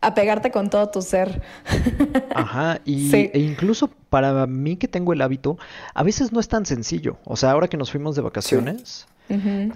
[0.00, 1.42] Apegarte con todo tu ser.
[2.34, 5.58] Ajá, y, e incluso para mí que tengo el hábito,
[5.94, 7.18] a veces no es tan sencillo.
[7.24, 9.06] O sea, ahora que nos fuimos de vacaciones...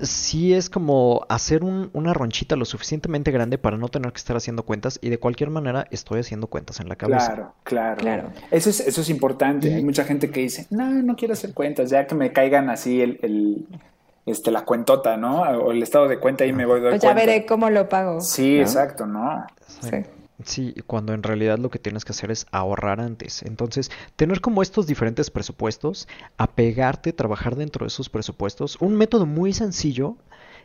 [0.03, 4.65] Sí es como hacer una ronchita lo suficientemente grande para no tener que estar haciendo
[4.65, 7.33] cuentas y de cualquier manera estoy haciendo cuentas en la cabeza.
[7.33, 7.97] Claro, claro.
[7.97, 8.33] claro.
[8.51, 9.75] Eso, es, eso es importante.
[9.75, 13.01] Hay mucha gente que dice, no, no quiero hacer cuentas, ya que me caigan así
[13.01, 13.67] el,
[14.29, 15.43] este, la cuentota, ¿no?
[15.43, 18.21] O el estado de cuenta y me voy a dar Ya veré cómo lo pago.
[18.21, 19.47] Sí, exacto, ¿no?
[19.81, 20.05] Sí.
[20.45, 23.43] Sí, cuando en realidad lo que tienes que hacer es ahorrar antes.
[23.43, 28.77] Entonces, tener como estos diferentes presupuestos, apegarte, trabajar dentro de esos presupuestos.
[28.81, 30.17] Un método muy sencillo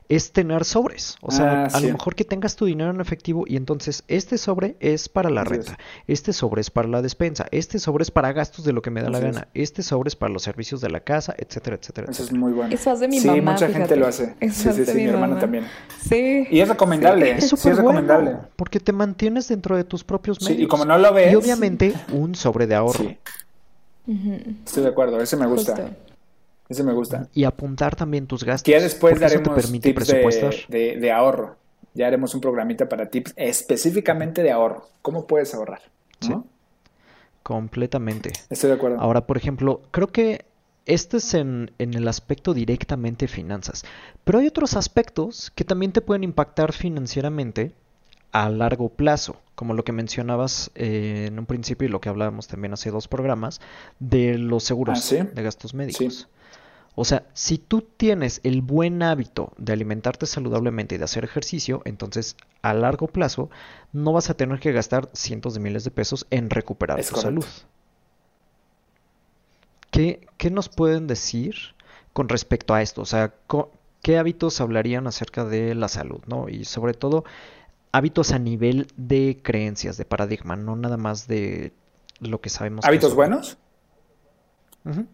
[0.09, 1.17] es tener sobres.
[1.21, 4.37] O sea, ah, a lo mejor que tengas tu dinero en efectivo y entonces este
[4.37, 8.33] sobre es para la renta, este sobre es para la despensa, este sobre es para
[8.33, 10.89] gastos de lo que me da la gana, este sobre es para los servicios de
[10.89, 12.07] la casa, etcétera, etcétera.
[12.11, 12.73] Eso es muy bueno.
[12.73, 13.33] Eso hace mi mamá.
[13.33, 14.35] Sí, mucha gente lo hace.
[14.39, 15.65] Eso sí, sí, sí, mi, hermana también.
[16.01, 16.47] Sí.
[16.49, 17.31] Y es recomendable.
[17.31, 18.37] es súper es recomendable.
[18.55, 20.57] porque te mantienes dentro de tus propios medios.
[20.57, 21.31] Sí, y como no lo ves.
[21.31, 23.03] Y obviamente un sobre de ahorro.
[23.03, 23.17] Sí.
[24.65, 25.91] Estoy de acuerdo, ese me gusta.
[26.69, 27.27] Ese me gusta.
[27.33, 28.63] Y apuntar también tus gastos.
[28.63, 30.07] Que ya después daremos tips
[30.69, 31.57] de, de, ahorro.
[31.93, 34.87] Ya haremos un programita para tips específicamente de ahorro.
[35.01, 35.81] ¿Cómo puedes ahorrar?
[36.19, 36.33] Sí.
[37.43, 38.31] Completamente.
[38.49, 38.99] Estoy de acuerdo.
[38.99, 40.45] Ahora, por ejemplo, creo que
[40.85, 43.83] este es en, en, el aspecto directamente finanzas.
[44.23, 47.73] Pero hay otros aspectos que también te pueden impactar financieramente
[48.33, 52.47] a largo plazo, como lo que mencionabas eh, en un principio y lo que hablábamos
[52.47, 53.61] también hace dos programas,
[53.99, 56.27] de los seguros ah, de gastos médicos.
[56.95, 61.81] O sea, si tú tienes el buen hábito de alimentarte saludablemente y de hacer ejercicio,
[61.85, 63.49] entonces a largo plazo
[63.93, 67.45] no vas a tener que gastar cientos de miles de pesos en recuperar tu salud.
[69.89, 71.55] ¿Qué, ¿Qué, nos pueden decir
[72.13, 73.01] con respecto a esto?
[73.01, 73.33] O sea,
[74.01, 76.21] ¿qué hábitos hablarían acerca de la salud?
[76.27, 76.47] ¿no?
[76.49, 77.25] Y sobre todo,
[77.91, 81.73] hábitos a nivel de creencias, de paradigma, no nada más de
[82.19, 82.85] lo que sabemos.
[82.85, 83.57] ¿Hábitos buenos?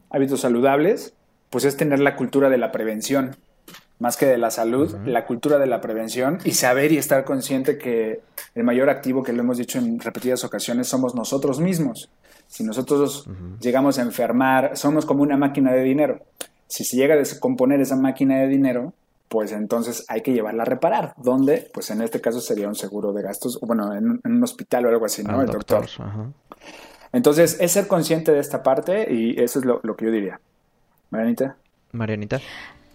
[0.09, 1.13] ¿Hábitos saludables?
[1.49, 3.35] Pues es tener la cultura de la prevención,
[3.99, 7.77] más que de la salud, la cultura de la prevención y saber y estar consciente
[7.77, 8.21] que
[8.55, 12.09] el mayor activo, que lo hemos dicho en repetidas ocasiones, somos nosotros mismos.
[12.47, 13.27] Si nosotros
[13.59, 16.21] llegamos a enfermar, somos como una máquina de dinero.
[16.67, 18.93] Si se llega a descomponer esa máquina de dinero,
[19.27, 21.13] pues entonces hay que llevarla a reparar.
[21.17, 21.69] ¿Dónde?
[21.73, 25.05] Pues en este caso sería un seguro de gastos, bueno, en, un hospital o algo
[25.05, 25.41] así, ¿no?
[25.41, 25.85] el doctor.
[27.12, 30.39] Entonces, es ser consciente de esta parte y eso es lo que yo diría.
[31.10, 31.58] Marianita.
[31.91, 32.39] Marianita.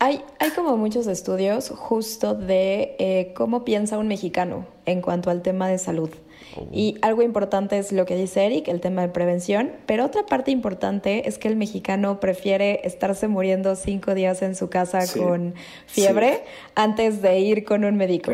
[0.00, 5.40] Hay, hay como muchos estudios justo de eh, cómo piensa un mexicano en cuanto al
[5.40, 6.10] tema de salud.
[6.56, 6.68] Oh.
[6.72, 10.50] Y algo importante es lo que dice Eric, el tema de prevención, pero otra parte
[10.50, 15.54] importante es que el mexicano prefiere estarse muriendo cinco días en su casa con
[15.86, 16.42] fiebre
[16.74, 18.32] antes de ir con un médico.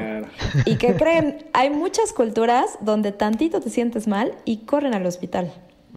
[0.64, 5.52] Y que creen, hay muchas culturas donde tantito te sientes mal y corren al hospital.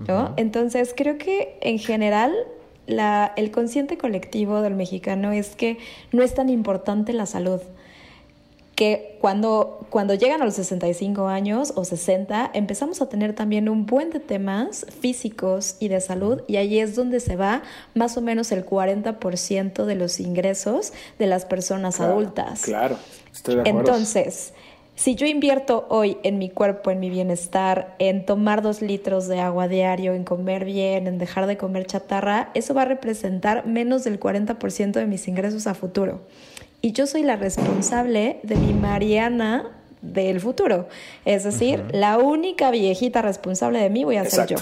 [0.07, 0.33] ¿no?
[0.37, 2.33] Entonces creo que en general
[2.87, 5.77] la, el consciente colectivo del mexicano es que
[6.11, 7.61] no es tan importante la salud.
[8.75, 13.85] Que cuando, cuando llegan a los 65 años o 60, empezamos a tener también un
[13.85, 17.61] buen de temas físicos y de salud, y ahí es donde se va
[17.93, 22.63] más o menos el 40% de los ingresos de las personas adultas.
[22.63, 22.97] Claro,
[23.31, 23.79] estoy de acuerdo.
[23.79, 24.53] Entonces,
[24.95, 29.39] si yo invierto hoy en mi cuerpo, en mi bienestar, en tomar dos litros de
[29.39, 34.03] agua diario, en comer bien, en dejar de comer chatarra, eso va a representar menos
[34.03, 36.21] del 40% de mis ingresos a futuro.
[36.81, 40.87] Y yo soy la responsable de mi Mariana del futuro.
[41.25, 44.57] Es decir, la única viejita responsable de mí voy a ser yo.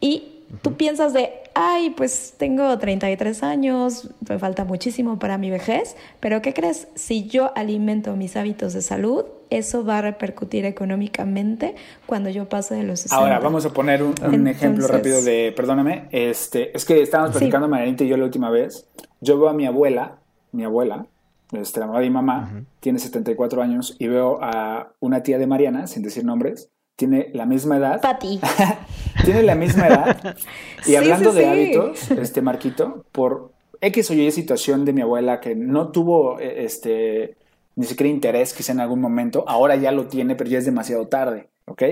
[0.00, 5.96] Y tú piensas de, ay, pues tengo 33 años, me falta muchísimo para mi vejez,
[6.18, 6.88] pero ¿qué crees?
[6.94, 11.74] Si yo alimento mis hábitos de salud, eso va a repercutir económicamente
[12.06, 13.16] cuando yo pase de los 60.
[13.16, 18.04] Ahora, vamos a poner un, ejemplo rápido de, perdóname, este, es que estábamos platicando Marianita
[18.04, 18.86] y yo la última vez,
[19.20, 20.18] yo veo a mi abuela,
[20.52, 21.06] mi abuela,
[21.52, 25.46] este, la mamá de mi mamá, tiene 74 años, y veo a una tía de
[25.46, 28.00] Mariana, sin decir nombres, tiene la misma edad.
[28.00, 28.40] Pati.
[29.24, 30.36] tiene la misma edad.
[30.86, 35.54] Y hablando de hábitos, este Marquito, por X o Y situación de mi abuela que
[35.54, 37.36] no tuvo e, este
[37.76, 41.08] ni siquiera interés quizá en algún momento, ahora ya lo tiene, pero ya es demasiado
[41.08, 41.82] tarde, ¿ok?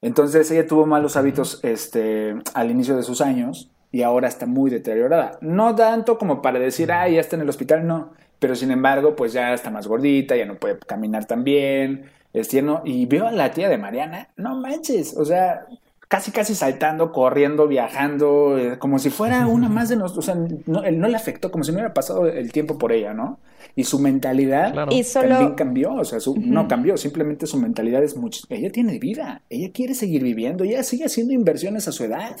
[0.00, 4.70] Entonces ella tuvo malos hábitos este, al inicio de sus años y ahora está muy
[4.70, 5.38] deteriorada.
[5.40, 8.12] No tanto como para decir, ah, ya está en el hospital, no.
[8.38, 12.48] Pero sin embargo, pues ya está más gordita, ya no puede caminar tan bien, es
[12.48, 12.82] tierno.
[12.84, 15.66] Y veo a la tía de Mariana, no manches, o sea,
[16.08, 20.28] casi casi saltando, corriendo, viajando, eh, como si fuera una más de nosotros.
[20.28, 22.92] O sea, no, él no le afectó, como si no hubiera pasado el tiempo por
[22.92, 23.38] ella, ¿no?
[23.76, 28.46] Y su mentalidad también cambió, o sea, su, no cambió, simplemente su mentalidad es mucho.
[28.48, 32.36] Ella tiene vida, ella quiere seguir viviendo, ella sigue haciendo inversiones a su edad.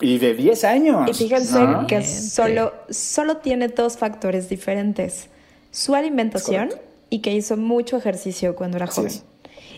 [0.00, 1.10] Y de 10 años.
[1.10, 5.28] Y fíjense que solo, solo tiene dos factores diferentes.
[5.70, 6.70] Su alimentación
[7.10, 9.12] y que hizo mucho ejercicio cuando era joven.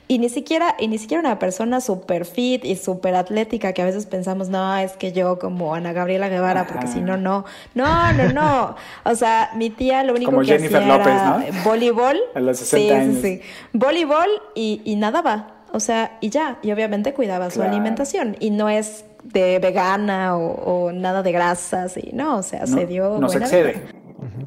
[0.09, 3.85] Y ni siquiera, y ni siquiera una persona súper fit y súper atlética que a
[3.85, 7.45] veces pensamos, no, es que yo como Ana Gabriela Guevara, porque si no, no.
[7.75, 8.77] No, no, no.
[9.05, 12.19] O sea, mi tía lo único que hacía era voleibol.
[12.35, 13.41] A los 60 sí, Sí, sí.
[13.73, 15.57] Voleibol y, y nadaba.
[15.73, 16.59] O sea, y ya.
[16.63, 18.37] Y obviamente cuidaba su alimentación.
[18.39, 21.97] Y no es de vegana o, nada de grasas.
[21.97, 23.19] Y no, o sea, se dio.
[23.19, 23.83] No se excede.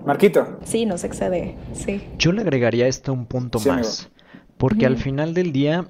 [0.05, 0.57] Marquito.
[0.63, 1.55] Sí, no se excede.
[1.73, 2.01] Sí.
[2.17, 4.09] Yo le agregaría esto un punto más.
[4.59, 5.87] Porque al final del día,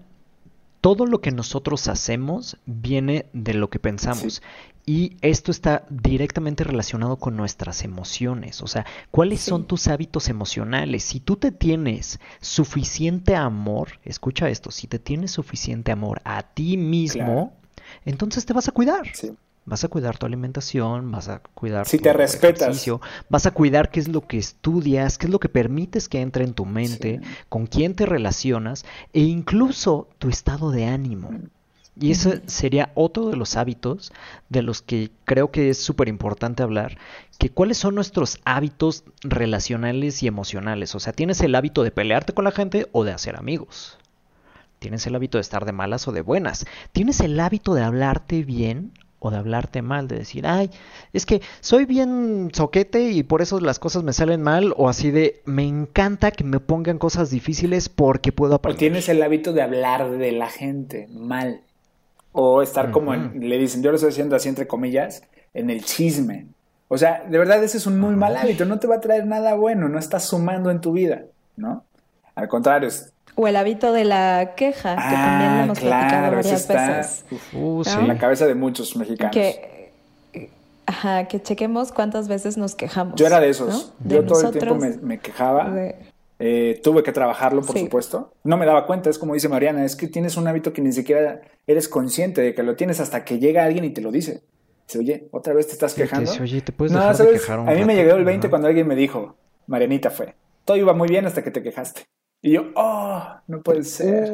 [0.80, 4.44] todo lo que nosotros hacemos viene de lo que pensamos.
[4.86, 8.62] Y esto está directamente relacionado con nuestras emociones.
[8.62, 11.04] O sea, ¿cuáles son tus hábitos emocionales?
[11.04, 16.78] Si tú te tienes suficiente amor, escucha esto, si te tienes suficiente amor a ti
[16.78, 17.54] mismo,
[18.06, 19.02] entonces te vas a cuidar.
[19.70, 22.84] Vas a cuidar tu alimentación, vas a cuidar si tu te respetas.
[23.30, 26.44] vas a cuidar qué es lo que estudias, qué es lo que permites que entre
[26.44, 31.30] en tu mente, con quién te relacionas e incluso tu estado de ánimo.
[32.00, 34.12] Y ese sería otro de los hábitos
[34.50, 36.98] de los que creo que es súper importante hablar,
[37.38, 40.96] que cuáles son nuestros hábitos relacionales y emocionales.
[40.96, 44.00] O sea, ¿tienes el hábito de pelearte con la gente o de hacer amigos?
[44.80, 46.66] ¿Tienes el hábito de estar de malas o de buenas?
[46.92, 50.72] ¿Tienes el hábito de hablarte bien o de hablarte mal, de decir, ay,
[51.14, 55.12] es que soy bien soquete y por eso las cosas me salen mal, o así
[55.12, 58.78] de, me encanta que me pongan cosas difíciles porque puedo aprender.
[58.78, 61.62] O tienes el hábito de hablar de la gente mal,
[62.32, 66.48] o estar como le dicen, yo lo estoy haciendo así entre comillas, en el chisme.
[66.88, 69.26] O sea, de verdad ese es un muy mal hábito, no te va a traer
[69.28, 71.84] nada bueno, no estás sumando en tu vida, ¿no?
[72.36, 76.68] Al contrario, es o el hábito de la queja, que también lo hemos platicado varias
[76.68, 77.26] veces.
[77.54, 79.34] Uh, En la cabeza de muchos mexicanos.
[79.34, 79.92] Que,
[80.86, 83.16] ajá, que chequemos cuántas veces nos quejamos.
[83.16, 83.94] Yo era de esos.
[84.04, 85.74] Yo todo el tiempo me, quejaba.
[86.42, 88.34] Eh, tuve que trabajarlo, por supuesto.
[88.44, 90.92] No me daba cuenta, es como dice Mariana, es que tienes un hábito que ni
[90.92, 94.42] siquiera eres consciente de que lo tienes hasta que llega alguien y te lo dice.
[94.86, 96.30] Dice, oye, otra vez te estás quejando.
[96.42, 98.86] oye, ¿te puedes dejar de quejar un A mí me llegó el 20 cuando alguien
[98.86, 102.02] me dijo, Marianita fue, todo iba muy bien hasta que te quejaste.
[102.42, 104.32] Y yo, oh, no puede ser.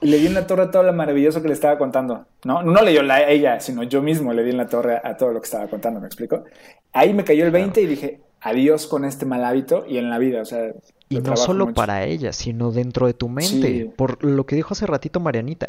[0.00, 2.26] Y le di en la torre a todo lo maravilloso que le estaba contando.
[2.44, 5.16] No, no le dio la, ella, sino yo mismo le di en la torre a
[5.16, 6.44] todo lo que estaba contando, ¿me explico?
[6.92, 10.18] Ahí me cayó el 20 y dije, adiós con este mal hábito y en la
[10.18, 10.72] vida, o sea,
[11.12, 13.90] y no solo para ella, sino dentro de tu mente.
[13.96, 15.66] Por lo que dijo hace ratito Marianita,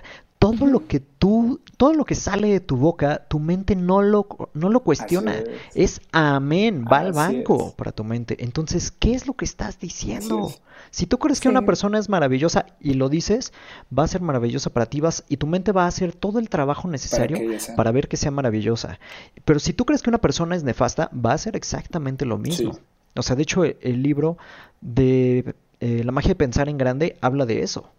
[0.57, 4.27] todo lo que tú, todo lo que sale de tu boca, tu mente no lo,
[4.53, 5.35] no lo cuestiona.
[5.73, 6.01] Es.
[6.11, 8.43] amén, va al banco para tu mente.
[8.43, 10.51] Entonces, ¿qué es lo que estás diciendo?
[10.89, 13.53] Si tú crees que una persona es maravillosa y lo dices,
[13.97, 16.49] va a ser maravillosa para ti vas, y tu mente va a hacer todo el
[16.49, 17.37] trabajo necesario
[17.77, 18.99] para, ver que sea maravillosa.
[19.45, 22.77] Pero si tú crees que una persona es nefasta, va a ser exactamente lo mismo.
[23.15, 24.37] O sea, de hecho, el libro
[24.81, 27.91] de eh, La magia de pensar en grande habla de eso.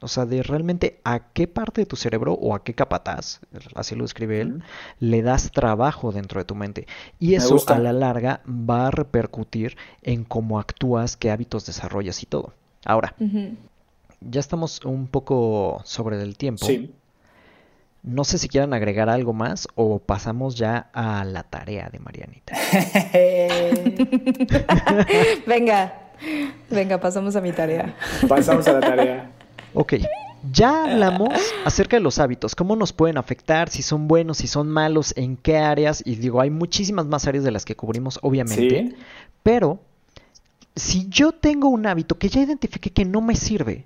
[0.00, 3.40] O sea, de realmente a qué parte de tu cerebro o a qué capataz,
[3.74, 4.62] así lo escribe él,
[5.00, 6.86] le das trabajo dentro de tu mente.
[7.18, 12.26] Y eso a la larga va a repercutir en cómo actúas, qué hábitos desarrollas y
[12.26, 12.52] todo.
[12.84, 13.14] Ahora,
[14.20, 16.66] ya estamos un poco sobre el tiempo.
[16.66, 16.92] Sí.
[18.02, 22.54] No sé si quieran agregar algo más o pasamos ya a la tarea de Marianita.
[25.46, 25.94] venga,
[26.70, 27.96] venga, pasamos a mi tarea.
[28.28, 29.35] Pasamos a la tarea.
[29.78, 29.94] Ok,
[30.52, 31.28] ya hablamos
[31.66, 35.36] acerca de los hábitos, cómo nos pueden afectar, si son buenos, si son malos, en
[35.36, 38.94] qué áreas, y digo, hay muchísimas más áreas de las que cubrimos, obviamente,
[39.42, 39.80] pero
[40.74, 43.84] si yo tengo un hábito que ya identifique que no me sirve,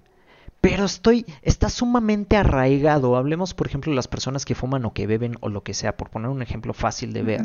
[0.60, 3.16] pero estoy, está sumamente arraigado.
[3.16, 5.96] Hablemos, por ejemplo, de las personas que fuman o que beben o lo que sea,
[5.96, 7.40] por poner un ejemplo fácil de ver.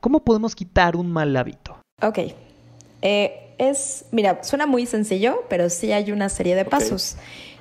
[0.00, 1.78] ¿Cómo podemos quitar un mal hábito?
[2.02, 2.18] Ok.
[3.00, 7.16] Eh, es, mira, suena muy sencillo, pero sí hay una serie de pasos.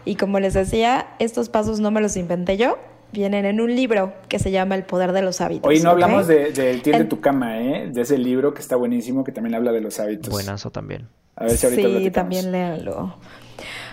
[0.05, 2.77] Y como les decía, estos pasos no me los inventé yo,
[3.12, 5.69] vienen en un libro que se llama El Poder de los Hábitos.
[5.69, 7.89] Hoy no hablamos del de, Tiende tu cama, ¿eh?
[7.91, 10.29] De ese libro que está buenísimo, que también habla de los hábitos.
[10.29, 11.07] Buenazo también.
[11.35, 13.15] A ver si ahorita Sí, también léanlo.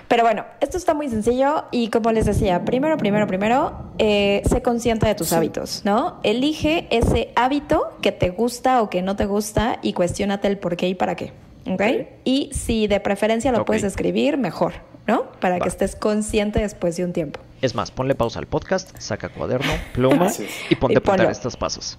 [0.09, 4.63] Pero bueno, esto está muy sencillo y como les decía, primero, primero, primero, eh, sé
[4.63, 6.21] consciente de tus hábitos, ¿no?
[6.23, 10.77] Elige ese hábito que te gusta o que no te gusta y cuestionate el por
[10.77, 11.33] qué y para qué,
[11.69, 11.83] ¿ok?
[12.25, 14.75] Y si de preferencia lo puedes escribir, mejor,
[15.07, 15.25] ¿no?
[15.41, 15.61] Para Va.
[15.63, 17.41] que estés consciente después de un tiempo.
[17.63, 20.31] Es más, ponle pausa al podcast, saca cuaderno, pluma
[20.71, 21.99] y ponte a apuntar estos pasos.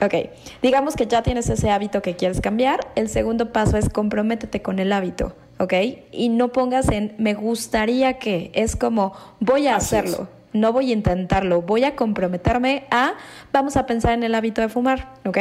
[0.00, 0.14] Ok,
[0.60, 2.80] digamos que ya tienes ese hábito que quieres cambiar.
[2.96, 5.72] El segundo paso es comprométete con el hábito, ¿ok?
[6.10, 10.02] Y no pongas en me gustaría que, es como voy a Así es.
[10.02, 13.14] hacerlo, no voy a intentarlo, voy a comprometerme a,
[13.52, 15.38] vamos a pensar en el hábito de fumar, ¿ok?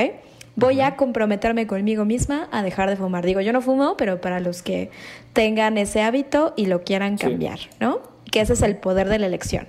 [0.56, 3.26] Voy a comprometerme conmigo misma a dejar de fumar.
[3.26, 4.92] Digo, yo no fumo, pero para los que
[5.34, 7.26] tengan ese hábito y lo quieran Sí.
[7.28, 8.02] cambiar, ¿no?
[8.32, 9.68] Que ese es el poder de la elección.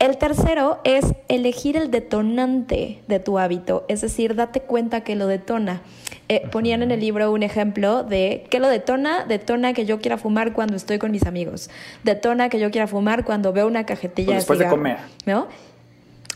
[0.00, 5.28] El tercero es elegir el detonante de tu hábito, es decir, date cuenta que lo
[5.28, 5.82] detona.
[6.28, 10.18] Eh, ponían en el libro un ejemplo de qué lo detona, detona que yo quiera
[10.18, 11.70] fumar cuando estoy con mis amigos,
[12.02, 14.96] detona que yo quiera fumar cuando veo una cajetilla O después de cigarro, comer.
[15.26, 15.46] ¿no?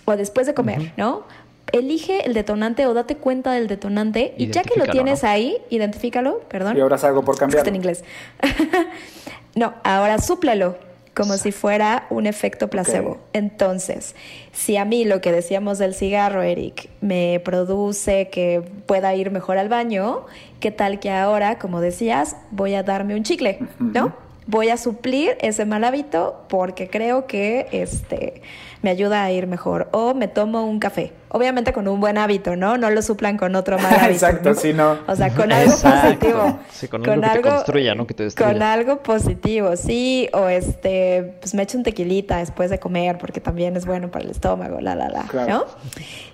[0.05, 1.25] O después de comer, ¿no?
[1.73, 5.29] Elige el detonante o date cuenta del detonante y ya que lo tienes ¿no?
[5.29, 6.77] ahí, identifícalo, perdón.
[6.77, 7.59] Y ahora salgo por cambiar.
[7.59, 8.05] Está en inglés.
[9.55, 10.77] no, ahora súplelo
[11.17, 13.19] como si fuera un efecto placebo.
[13.33, 14.15] Entonces,
[14.53, 19.57] si a mí lo que decíamos del cigarro, Eric, me produce que pueda ir mejor
[19.57, 20.27] al baño,
[20.61, 24.13] ¿qué tal que ahora, como decías, voy a darme un chicle, ¿no?
[24.47, 28.43] Voy a suplir ese mal hábito porque creo que este
[28.83, 29.89] me ayuda a ir mejor.
[29.93, 31.13] O me tomo un café.
[31.37, 32.79] Obviamente con un buen hábito, ¿no?
[32.79, 34.11] No lo suplan con otro mal hábito.
[34.11, 34.55] Exacto, ¿no?
[34.55, 34.99] sí, no.
[35.07, 36.09] O sea, con algo Exacto.
[36.09, 36.59] positivo.
[36.73, 38.53] Sí, con algo que te construya, no que te destruya.
[38.53, 40.29] Con algo positivo, sí.
[40.33, 44.25] O este, pues me echo un tequilita después de comer porque también es bueno para
[44.25, 45.51] el estómago, la, la, la, Claro.
[45.53, 45.65] ¿no?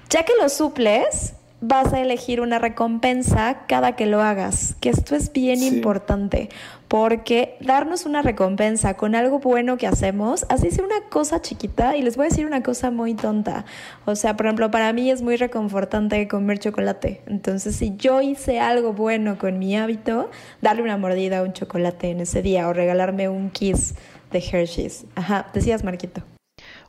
[0.09, 5.15] Ya que lo suples, vas a elegir una recompensa cada que lo hagas, que esto
[5.15, 5.69] es bien Sí.
[5.69, 6.49] importante,
[6.89, 12.03] porque darnos una recompensa con algo bueno que hacemos, así sea una cosa chiquita, y
[12.03, 13.65] les voy a decir una cosa muy tonta,
[14.05, 18.61] o sea, por ejemplo, para mí es muy reconfortante comer chocolate, entonces si yo hice
[18.61, 22.73] algo bueno con mi hábito, darle una mordida a un chocolate en ese día o
[22.73, 23.95] regalarme un kiss
[24.33, 25.07] de Hershey's.
[25.15, 26.23] Ajá, decías Marquito.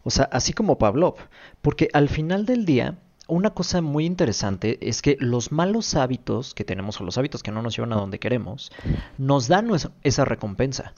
[0.03, 1.15] O sea, así como Pavlov.
[1.61, 2.95] Porque al final del día,
[3.27, 7.51] una cosa muy interesante es que los malos hábitos que tenemos o los hábitos que
[7.51, 8.71] no nos llevan a donde queremos,
[9.17, 9.69] nos dan
[10.03, 10.93] esa recompensa.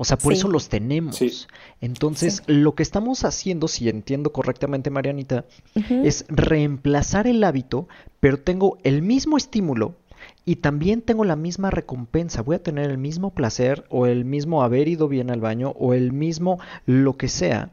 [0.00, 0.38] O sea, por Sí.
[0.38, 1.16] eso los tenemos.
[1.16, 1.32] Sí.
[1.80, 7.88] Entonces, lo que estamos haciendo, si entiendo correctamente, Marianita, es reemplazar el hábito,
[8.20, 9.94] pero tengo el mismo estímulo
[10.44, 12.42] y también tengo la misma recompensa.
[12.42, 15.94] Voy a tener el mismo placer o el mismo haber ido bien al baño o
[15.94, 17.70] el mismo lo que sea,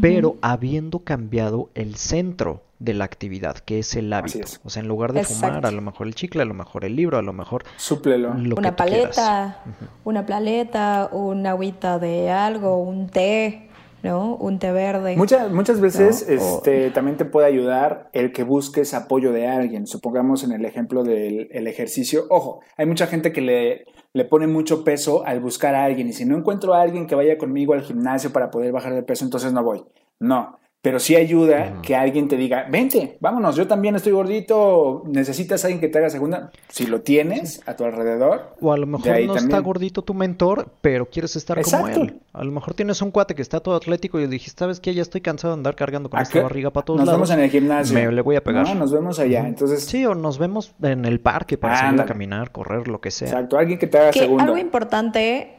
[0.00, 4.44] pero habiendo cambiado el centro de la actividad, que es el Así hábito.
[4.46, 4.60] es.
[4.64, 6.96] O sea, en lugar de fumar, a lo mejor el chicle, a lo mejor el
[6.96, 8.34] libro, a lo mejor Súplelo.
[8.34, 9.62] lo que una paleta,
[10.04, 13.68] una paleta, una agüita de algo, un té,
[14.02, 14.36] ¿no?
[14.36, 15.16] Un té verde.
[15.16, 16.34] Muchas, muchas veces ¿no?
[16.34, 19.86] O- este, también te puede ayudar el que busques apoyo de alguien.
[19.86, 22.24] Supongamos en el ejemplo del el ejercicio.
[22.30, 26.08] Ojo, hay mucha gente que le, le pone mucho peso al buscar a alguien.
[26.08, 29.02] Y si no encuentro a alguien que vaya conmigo al gimnasio para poder bajar de
[29.02, 29.84] peso, entonces no voy.
[30.20, 30.58] No.
[30.82, 35.68] Pero sí ayuda que alguien te diga, vente, vámonos, yo también estoy gordito, necesitas a
[35.68, 36.50] alguien que te haga segunda.
[36.70, 38.56] Si lo tienes a tu alrededor.
[38.60, 41.92] O a lo mejor no está gordito tu mentor, pero quieres estar Exacto.
[41.92, 42.18] como él.
[42.32, 44.92] A lo mejor tienes un cuate que está todo atlético y dijiste, ¿sabes qué?
[44.92, 46.42] Ya estoy cansado de andar cargando con ¿A esta qué?
[46.42, 47.20] barriga para todos Nos lados.
[47.20, 47.94] vemos en el gimnasio.
[47.94, 48.66] Me le voy a pegar.
[48.66, 49.46] No, nos vemos allá.
[49.46, 52.08] Entonces, Sí, o nos vemos en el parque para salir a Ándale.
[52.08, 53.28] caminar, correr, lo que sea.
[53.28, 54.42] exacto, alguien que te haga que segunda.
[54.42, 55.52] algo importante,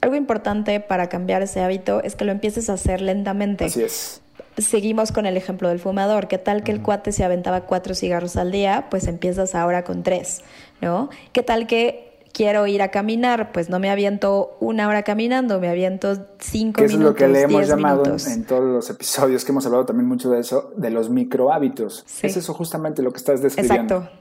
[0.00, 3.66] algo importante para cambiar ese hábito es que lo empieces a hacer lentamente.
[3.66, 4.22] Así es.
[4.58, 6.28] Seguimos con el ejemplo del fumador.
[6.28, 8.86] ¿Qué tal que el cuate se aventaba cuatro cigarros al día?
[8.90, 10.42] Pues empiezas ahora con tres,
[10.80, 11.08] ¿no?
[11.32, 13.52] ¿Qué tal que quiero ir a caminar?
[13.52, 17.26] Pues no me aviento una hora caminando, me aviento cinco Que eso es minutos, lo
[17.26, 18.26] que le hemos llamado en, minutos.
[18.26, 22.04] en todos los episodios que hemos hablado también mucho de eso, de los micro hábitos.
[22.06, 22.26] Sí.
[22.26, 23.96] Es eso justamente lo que estás describiendo.
[23.96, 24.19] Exacto.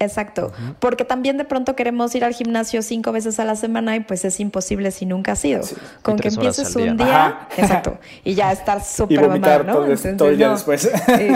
[0.00, 4.00] Exacto, porque también de pronto queremos ir al gimnasio cinco veces a la semana y
[4.00, 5.62] pues es imposible si nunca has ido.
[5.62, 5.76] Sí.
[6.02, 6.90] Con que empieces día.
[6.90, 7.48] un día, Ajá.
[7.56, 9.72] exacto, y ya estar súper mamado, ¿no?
[9.72, 10.54] todo, el- todo el día no.
[10.54, 10.82] después.
[10.82, 11.28] Sí,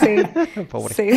[0.56, 0.94] sí, Pobre.
[0.94, 1.10] sí.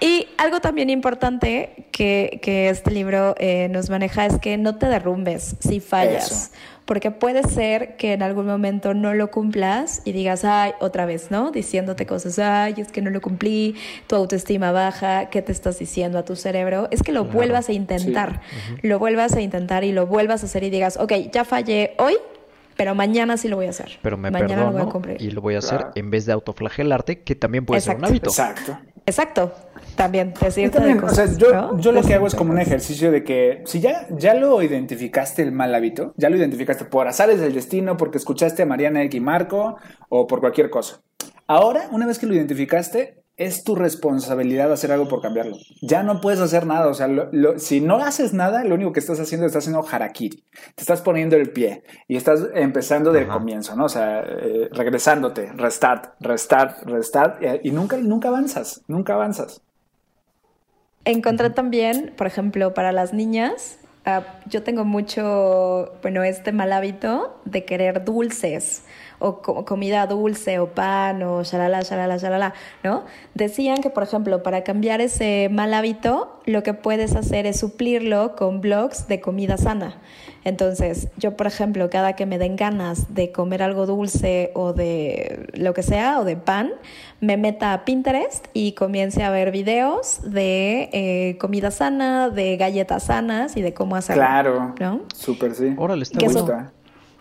[0.00, 4.86] Y algo también importante que, que este libro eh, nos maneja es que no te
[4.86, 6.30] derrumbes si fallas.
[6.30, 6.50] Eso.
[6.84, 11.30] Porque puede ser que en algún momento no lo cumplas y digas, ay, otra vez,
[11.32, 11.50] ¿no?
[11.50, 13.74] Diciéndote cosas, ay, es que no lo cumplí,
[14.06, 16.86] tu autoestima baja, ¿qué te estás diciendo a tu cerebro?
[16.92, 17.36] Es que lo Claro.
[17.38, 18.40] vuelvas a intentar,
[18.82, 22.14] lo vuelvas a intentar y lo vuelvas a hacer y digas, ok, ya fallé hoy,
[22.76, 23.98] pero mañana sí lo voy a hacer.
[24.02, 25.20] Pero me mañana lo voy a perdono cumplir.
[25.22, 25.92] y lo voy a hacer Claro.
[25.96, 28.30] en vez de autoflagelarte, que también puede ser un hábito.
[28.30, 28.78] Exacto.
[29.06, 29.52] Exacto.
[29.96, 31.78] También decirte también, de o sea, cosas, yo, ¿no?
[31.80, 32.68] yo lo que hago es como un cosas.
[32.68, 37.08] ejercicio de que si ya, ya lo identificaste el mal hábito, ya lo identificaste por
[37.08, 39.76] azares del destino, porque escuchaste a Mariana X y Marco
[40.08, 41.00] o por cualquier cosa.
[41.48, 45.56] Ahora, una vez que lo identificaste, es tu responsabilidad hacer algo por cambiarlo.
[45.82, 46.86] Ya no puedes hacer nada.
[46.88, 49.86] O sea, lo- lo- si no haces nada, lo único que estás haciendo, estás haciendo
[49.86, 50.42] harakiri.
[50.74, 53.34] Te estás poniendo el pie y estás empezando del Ajá.
[53.34, 53.84] comienzo, ¿no?
[53.84, 59.60] O sea, eh, regresándote, restart, restart, restart, y, y nunca, nunca avanzas, nunca avanzas.
[61.06, 67.40] Encontré también, por ejemplo, para las niñas, ah, yo tengo mucho, bueno, este mal hábito
[67.44, 68.82] de querer dulces
[69.18, 72.54] o co- comida dulce o pan o shalala, shalala, shalala,
[72.84, 73.04] ¿no?
[73.34, 78.36] Decían que, por ejemplo, para cambiar ese mal hábito, lo que puedes hacer es suplirlo
[78.36, 79.96] con blogs de comida sana.
[80.44, 85.48] Entonces, yo, por ejemplo, cada que me den ganas de comer algo dulce o de
[85.54, 86.70] lo que sea, o de pan,
[87.20, 93.04] me meta a Pinterest y comience a ver videos de eh, comida sana, de galletas
[93.04, 94.22] sanas y de cómo hacerlo.
[94.22, 95.00] Claro, ¿no?
[95.14, 95.74] súper sí.
[95.76, 96.46] Órale, está Que eso-.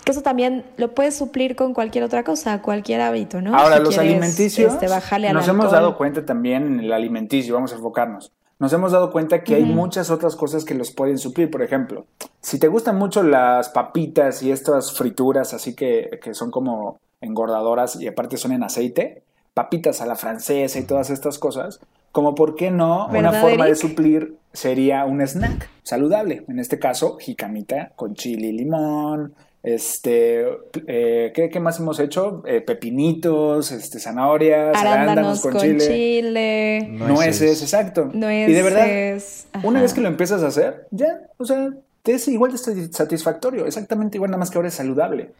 [0.06, 3.58] Que eso también lo puedes suplir con cualquier otra cosa, cualquier hábito, ¿no?
[3.58, 7.56] Ahora, Si los quieres, alimenticios, este, bajarle nos hemos dado cuenta también en el alimenticio,
[7.56, 8.32] vamos a enfocarnos.
[8.58, 11.51] Nos hemos dado cuenta que hay muchas otras cosas que los pueden suplir.
[11.51, 12.06] Por ejemplo,
[12.39, 17.97] si te gustan mucho las papitas y estas frituras así que, que son como engordadoras
[17.97, 21.80] y aparte son en aceite, papitas a la francesa y todas estas cosas,
[22.12, 26.45] como por qué no, una ¿Verdad, forma de suplir sería un snack saludable.
[26.47, 29.34] En este caso, jicamita con chile y limón,
[29.66, 30.45] este,
[30.88, 32.43] eh, ¿qué, qué más hemos hecho?
[32.45, 38.09] Eh, pepinitos, este, zanahorias, Arándanos con, con chile, chile, nueces, exacto.
[38.13, 38.49] nueces.
[38.49, 39.22] Y de verdad,
[39.63, 42.91] una vez que lo empiezas a hacer, ya, o sea, te es igual de sati-
[42.93, 45.32] satisfactorio, exactamente igual, nada más que ahora es saludable.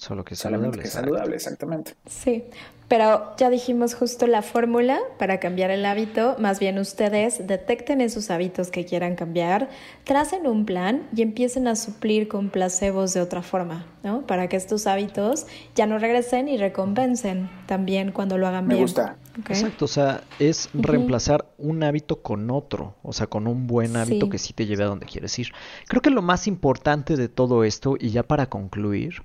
[0.00, 0.82] Solo que Solamente saludable.
[0.82, 1.94] que saludable, exactamente.
[2.06, 2.44] Sí,
[2.88, 6.36] pero ya dijimos justo la fórmula para cambiar el hábito.
[6.38, 9.68] Más bien ustedes detecten esos hábitos que quieran cambiar,
[10.04, 14.26] tracen un plan y empiecen a suplir con placebos de otra forma, ¿no?
[14.26, 18.84] Para que estos hábitos ya no regresen y recompensen también cuando lo hagan Me bien.
[18.84, 19.18] gusta.
[19.38, 19.50] ¿ok?
[19.50, 24.26] Exacto, o sea, es reemplazar un hábito con otro, o sea, con un buen hábito
[24.26, 24.30] Sí.
[24.30, 25.48] que sí te lleve a donde quieres ir.
[25.88, 29.22] Creo que lo más importante de todo esto, y ya para concluir,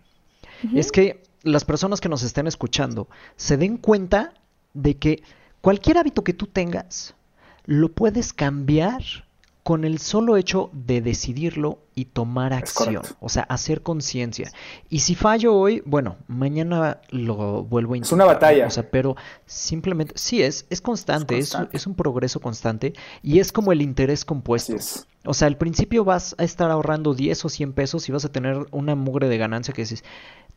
[0.73, 4.33] es que las personas que nos estén escuchando se den cuenta
[4.73, 5.23] de que
[5.61, 7.15] cualquier hábito que tú tengas
[7.65, 9.01] lo puedes cambiar
[9.65, 14.51] con el solo hecho de decidirlo y tomar Es acción, o sea, hacer conciencia.
[14.89, 18.13] Y si fallo hoy, bueno, mañana lo vuelvo a Es intentar.
[18.15, 18.27] una ¿no?
[18.27, 18.67] batalla.
[18.67, 19.15] O sea, pero
[19.47, 21.77] simplemente, sí, es, es constante, es, constante.
[21.77, 22.93] es un progreso constante
[23.23, 24.75] y es como el interés compuesto.
[24.75, 25.07] Es.
[25.25, 28.31] O sea, al principio vas a estar ahorrando 10 o 100 pesos y vas a
[28.31, 30.03] tener una mugre de ganancia que dices,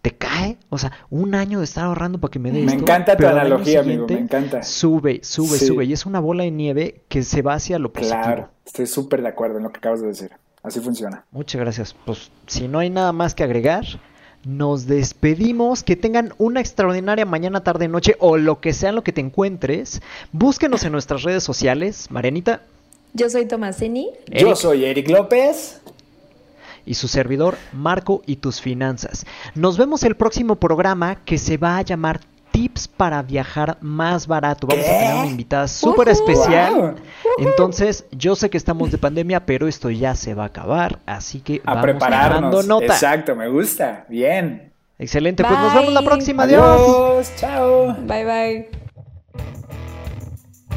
[0.03, 0.59] ¿te cae?
[0.71, 3.27] O sea, un año de estar ahorrando para que me dé Me esto, encanta tu
[3.27, 4.63] analogía, amigo, me encanta.
[4.63, 5.67] Sube, sube, Sí.
[5.67, 5.85] sube.
[5.85, 8.23] Y es una bola de nieve que se va hacia lo positivo.
[8.23, 10.31] Claro, estoy súper de acuerdo en lo que acabas de decir.
[10.63, 11.25] Así funciona.
[11.31, 11.95] Muchas gracias.
[12.05, 13.85] Pues si no hay nada más que agregar,
[14.45, 15.83] nos despedimos.
[15.83, 19.21] Que tengan una extraordinaria mañana, tarde, noche o lo que sea en lo que te
[19.21, 20.03] encuentres.
[20.33, 22.63] Búsquenos en nuestras redes sociales, Marianita
[23.15, 24.11] Yo soy Tomasini.
[24.27, 25.81] Yo soy Eric López.
[26.89, 29.27] Y su servidor Marco y tus finanzas.
[29.55, 32.21] Nos vemos el próximo programa que se va a llamar
[32.51, 34.67] Tips para viajar más barato.
[34.67, 36.75] Vamos a tener una invitada súper especial.
[36.75, 36.95] Wow.
[37.37, 41.41] Entonces, yo sé que estamos de pandemia, pero esto ya se va a acabar, así
[41.41, 42.51] que A vamos prepararnos.
[42.51, 42.95] tomando nota.
[42.95, 44.07] Exacto, me gusta.
[44.09, 44.73] Bien.
[44.99, 46.45] Excelente, pues nos vemos la próxima.
[46.45, 46.65] Adiós.
[46.65, 47.33] Adiós.
[47.37, 47.95] Chao.
[48.07, 48.71] Bye bye.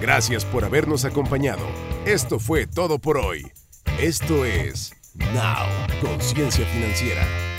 [0.01, 1.63] Gracias por habernos acompañado.
[2.05, 3.49] Esto fue todo por hoy.
[3.99, 5.67] Esto es Now,
[5.99, 7.50] Conciencia Financiera.